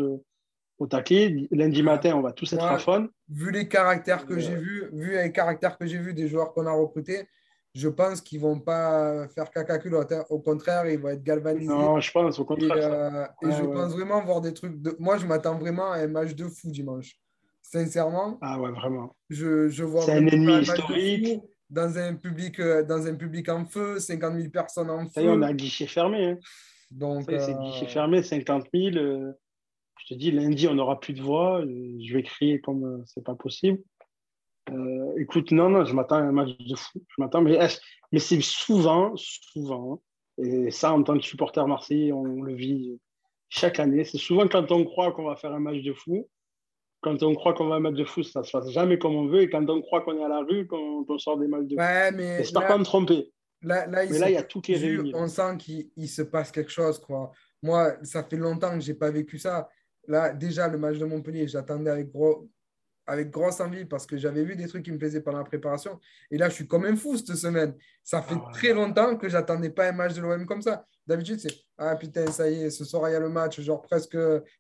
[0.78, 3.10] au taquet, lundi matin, on va tous être à fond.
[3.28, 6.66] Vu les caractères que j'ai vus, vu les caractères que j'ai vus des joueurs qu'on
[6.66, 7.28] a recrutés,
[7.76, 10.12] je pense qu'ils ne vont pas faire caca culotte.
[10.12, 10.26] Hein.
[10.30, 11.68] Au contraire, ils vont être galvanisés.
[11.68, 13.30] Non, je pense au contraire.
[13.42, 14.82] Et, euh, je pense vraiment voir des trucs.
[14.82, 14.96] De...
[15.00, 17.16] Moi, je m'attends vraiment à un match de fou dimanche.
[17.62, 18.40] Sincèrement.
[18.42, 19.16] Ah ouais, vraiment.
[19.30, 21.42] Je, je vois C'est un ennemi historique.
[21.70, 25.30] Dans un, public, euh, dans un public en feu, 50 000 personnes en feu.
[25.30, 26.32] on a guichet fermé.
[26.32, 26.40] Hein.
[26.90, 29.36] Donc, C'est guichet fermé, 50 000.
[30.00, 31.62] Je te dis, lundi, on n'aura plus de voix.
[31.64, 33.80] Je vais crier comme euh, c'est pas possible.
[34.72, 37.04] Euh, écoute, non, non, je m'attends à un match de fou.
[37.08, 37.58] Je m'attends, mais,
[38.12, 40.02] mais c'est souvent, souvent,
[40.42, 43.00] et ça, en tant que supporter marseillais, on le vit
[43.50, 44.06] chaque année.
[44.06, 46.30] C'est souvent quand on croit qu'on va faire un match de fou,
[47.02, 49.16] quand on croit qu'on va un match de fou, ça ne se passe jamais comme
[49.16, 49.42] on veut.
[49.42, 52.16] Et quand on croit qu'on est à la rue, qu'on sort des matchs de fou.
[52.16, 53.32] Mais J'espère pas me tromper.
[53.62, 55.12] Là, là, mais là, il y a tout qui est réuni.
[55.14, 57.00] On sent qu'il se passe quelque chose.
[57.00, 57.32] Quoi.
[57.62, 59.70] Moi, ça fait longtemps que je n'ai pas vécu ça.
[60.08, 62.50] Là, déjà, le match de Montpellier, j'attendais avec gros,
[63.10, 66.00] avec grosse envie parce que j'avais vu des trucs qui me plaisaient pendant la préparation.
[66.32, 67.76] Et là, je suis comme un fou cette semaine.
[68.04, 70.86] Ça fait Ah très longtemps que j'attendais pas un match de l'OM comme ça.
[71.08, 73.60] D'habitude, c'est Ah putain, ça y est, ce soir, il y a le match.
[73.60, 74.18] Genre presque,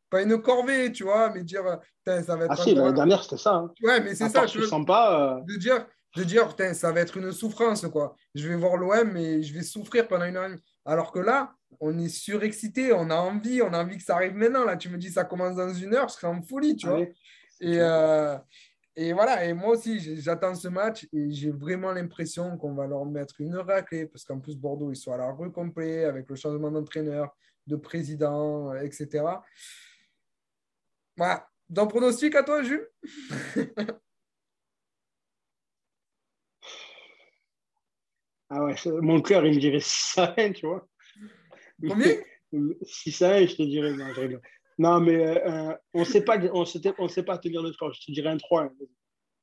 [0.09, 1.63] pas une corvée, tu vois, mais dire
[2.03, 2.51] Putain, ça va être.
[2.53, 3.53] Ah si, l'année dernière, c'était ça.
[3.53, 3.71] Hein.
[3.83, 4.45] Ouais, mais c'est ça.
[4.47, 5.85] je veux- sympa, euh, de dire,
[6.17, 8.15] de dire putain, ça va être une souffrance, quoi.
[8.33, 10.63] Je vais voir l'OM et je vais souffrir pendant une heure et demie.
[10.85, 14.33] Alors que là, on est surexcité, on a envie, on a envie que ça arrive
[14.33, 14.65] maintenant.
[14.65, 17.05] Là, tu me dis ça commence dans une heure, je serai en folie, tu vois.
[17.61, 18.37] Et, euh,
[18.95, 23.05] et voilà, et moi aussi, j'attends ce match et j'ai vraiment l'impression qu'on va leur
[23.05, 26.35] mettre une raclée parce qu'en plus, Bordeaux, ils sont à la rue complet avec le
[26.35, 27.35] changement d'entraîneur,
[27.67, 29.23] de président, euh, etc.
[31.15, 31.47] Voilà.
[31.69, 32.87] Dans pronostic à toi, Jules?
[38.51, 40.87] Ah ouais, mon cœur, il me dirait 6 à 1, tu vois.
[41.87, 42.15] Combien?
[42.81, 43.93] 6 à 1, je te dirais.
[43.93, 44.41] Non, je rigole.
[44.79, 47.93] Non, mais euh, on ne sait pas, on sait, on sait pas tenir le score.
[47.93, 48.63] Je te dirais un 3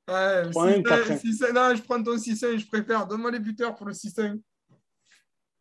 [0.09, 1.21] Ouais, 3-1, 6-1, 4-1.
[1.21, 1.53] 6-1.
[1.53, 3.07] non, je prends ton 6-1, je préfère.
[3.07, 4.41] Donne-moi les buteurs pour le 6-1.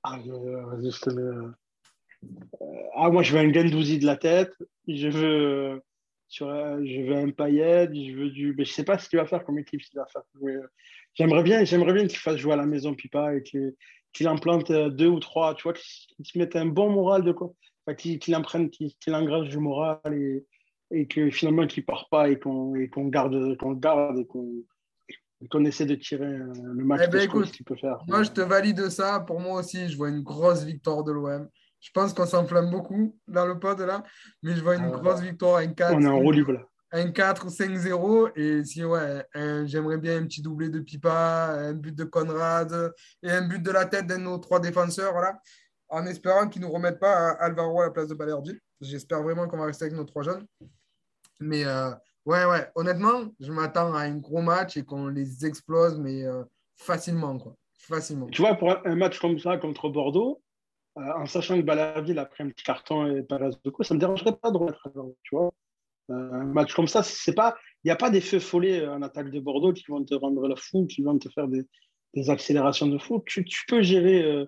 [0.02, 1.22] Ah, je te mets.
[1.22, 1.52] euh,
[2.96, 4.54] ah, moi, je veux un Gendouzi de la tête.
[4.88, 5.82] Je veux,
[6.30, 7.90] sur, je veux un Payet.
[7.94, 8.56] Je veux du.
[8.58, 9.82] Mais je sais pas ce qu'il va faire comme équipe.
[9.94, 10.62] va faire euh,
[11.16, 13.76] J'aimerais bien, j'aimerais bien qu'il fasse jouer à la maison Pipa et qu'il
[14.14, 15.54] qu'il en plante euh, deux ou trois.
[15.56, 17.52] Tu vois, qu'il qu'il se mette un bon moral de quoi.
[17.98, 18.94] Qu'il prenne, qu'il
[19.48, 20.46] du moral et,
[20.92, 24.26] et que finalement qu'il part pas et qu'on qu'on garde, qu'on garde
[25.42, 28.00] et qu'on essaie de tirer euh, le match Eh ben, écoute, peut faire.
[28.08, 29.20] Moi, je te valide ça.
[29.20, 31.48] Pour moi aussi, je vois une grosse victoire de l'OM.
[31.82, 34.04] Je pense qu'on s'enflamme beaucoup dans le pod là,
[34.42, 35.94] mais je vois une Ah grosse victoire, un 4.
[35.96, 36.62] On est en roue libre là.
[36.92, 38.32] un 4 ou 5-0.
[38.36, 39.24] Et si, ouais,
[39.66, 43.70] j'aimerais bien un petit doublé de Pipa, un but de Conrad et un but de
[43.70, 45.12] la tête d'un de nos trois défenseurs.
[45.12, 45.40] Voilà.
[45.90, 48.58] En espérant qu'ils ne nous remettent pas à Alvaro à la place de Balerdi.
[48.82, 50.46] J'espère vraiment qu'on va rester avec nos trois jeunes.
[51.40, 51.92] Mais euh,
[52.26, 56.44] ouais, ouais, honnêtement, je m'attends à un gros match et qu'on les explose, mais euh,
[56.76, 57.56] facilement, quoi.
[57.78, 58.28] Facilement.
[58.28, 60.42] Tu vois, pour un- match comme ça contre Bordeaux,
[60.98, 63.94] euh, en sachant que Balaville a pris un petit carton et Perez de coup, ça
[63.94, 64.90] ne me dérangerait pas de remettre
[65.24, 65.54] tu vois.
[66.10, 69.32] Un match comme ça, c'est pas, il n'y a pas des feux follets en attaque
[69.32, 71.66] de Bordeaux qui vont te rendre la fou, qui vont te faire des,
[72.30, 73.24] accélérations de fou.
[73.26, 74.48] Tu peux gérer.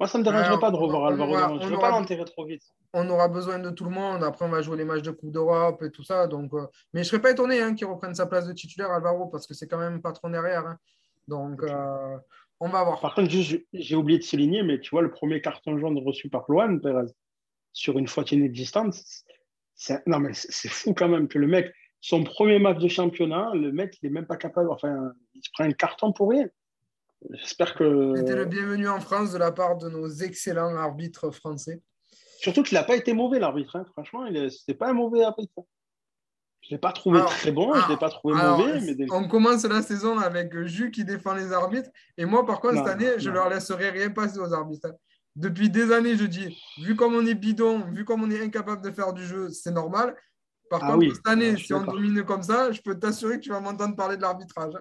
[0.00, 1.60] Moi, ça ne me dérangerait Ouais, pas de revoir Alvaro.
[1.60, 2.62] Je ne veux pas l'enterrer trop vite.
[2.92, 4.24] on aura besoin de tout le monde.
[4.24, 6.26] Après, on va jouer les matchs de Coupe d'Europe et tout ça.
[6.26, 8.90] Donc, euh, Mais je ne serais pas étonné hein, qu'il reprenne sa place de titulaire,
[8.90, 10.66] Alvaro, parce que c'est quand même patron derrière.
[10.66, 10.78] hein.
[11.28, 12.16] Donc, euh,
[12.60, 13.00] on va voir.
[13.00, 16.44] Par contre, j'ai oublié de souligner, mais tu vois, le premier carton jaune reçu par
[16.48, 17.12] Loan, Perez,
[17.72, 18.94] sur une faute inexistante,
[20.06, 23.50] non, mais c'est c'est fou quand même que le mec, son premier match de championnat,
[23.54, 26.46] le mec, il n'est même pas capable, enfin, il se prend un carton pour rien.
[27.30, 28.14] J'espère que.
[28.16, 31.82] C'était le bienvenu en France de la part de nos excellents arbitres français.
[32.38, 33.76] Surtout qu'il n'a pas été mauvais, l'arbitre.
[33.76, 33.86] hein.
[33.92, 35.52] Franchement, il n'est pas un mauvais arbitre.
[36.60, 38.80] Je ne l'ai pas trouvé Alors, très bon, je ne l'ai pas trouvé Alors, mauvais.
[38.80, 41.90] Mais des- On commence la saison avec Jus qui défend les arbitres.
[42.16, 43.34] Et moi, par contre, Non, cette année, je non.
[43.36, 44.88] leur laisserai rien passer aux arbitres.
[45.36, 48.82] Depuis des années, je dis, vu comme on est bidon, vu comme on est incapable
[48.82, 50.14] de faire du jeu, c'est normal.
[50.70, 53.36] Par Ah contre, oui, cette année, suis si on domine comme ça, je peux t'assurer
[53.36, 54.72] que tu vas m'entendre parler de l'arbitrage.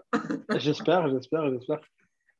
[0.57, 1.79] J'espère, j'espère, j'espère.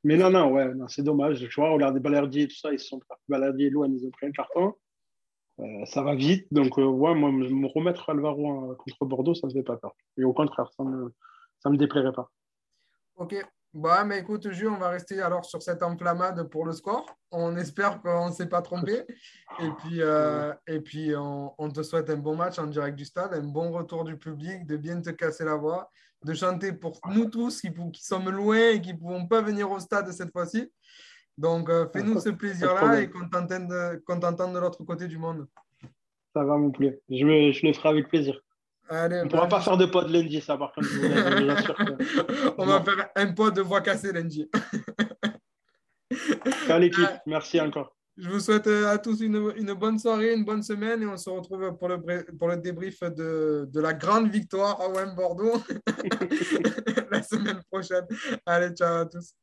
[0.03, 1.39] Mais non, non, ouais, non, c'est dommage.
[1.39, 4.27] Tu vois, regarde Balerdi et tout ça, ils se sont et Loan, ils ont pris
[4.27, 4.73] un carton.
[5.59, 6.47] Euh, ça va vite.
[6.51, 9.63] Donc, euh, ouais, moi, me me remettre Alvaro euh, contre Bordeaux, ça ne me fait
[9.63, 9.95] pas peur.
[10.17, 11.13] Et au contraire, ça ne me,
[11.59, 12.29] ça me déplairait pas.
[13.15, 13.35] Ok.
[13.73, 17.05] Bah, mais écoute, Jules, on va rester alors sur cette enflammade pour le score.
[17.31, 19.03] On espère qu'on ne s'est pas trompé.
[19.59, 23.05] Et puis, euh, et puis on, on te souhaite un bon match en direct du
[23.05, 25.89] stade, un bon retour du public, de bien te casser la voix,
[26.23, 29.69] de chanter pour nous tous qui, qui sommes loin et qui ne pouvons pas venir
[29.71, 30.71] au stade cette fois-ci.
[31.37, 35.47] Donc, euh, fais-nous ce plaisir-là et qu'on t'entende de l'autre côté du monde.
[36.35, 37.01] Ça va, mon poulet.
[37.09, 38.39] Je, me- je le ferai avec plaisir.
[38.89, 40.87] Allez, On ne pourra bah, pas faire de pod lundi, ça, par contre.
[40.89, 44.49] Que- on va faire un pot de voix cassée lundi.
[46.67, 47.07] Ciao, l'équipe.
[47.25, 47.95] Merci encore.
[48.15, 51.29] Je vous souhaite euh, à tous une, bonne soirée, une bonne semaine et on se
[51.29, 55.63] retrouve pour le, bré- pour le débrief de, de la grande victoire à OM Bordeaux
[57.11, 58.05] la semaine prochaine.
[58.45, 59.33] Allez, ciao à tous.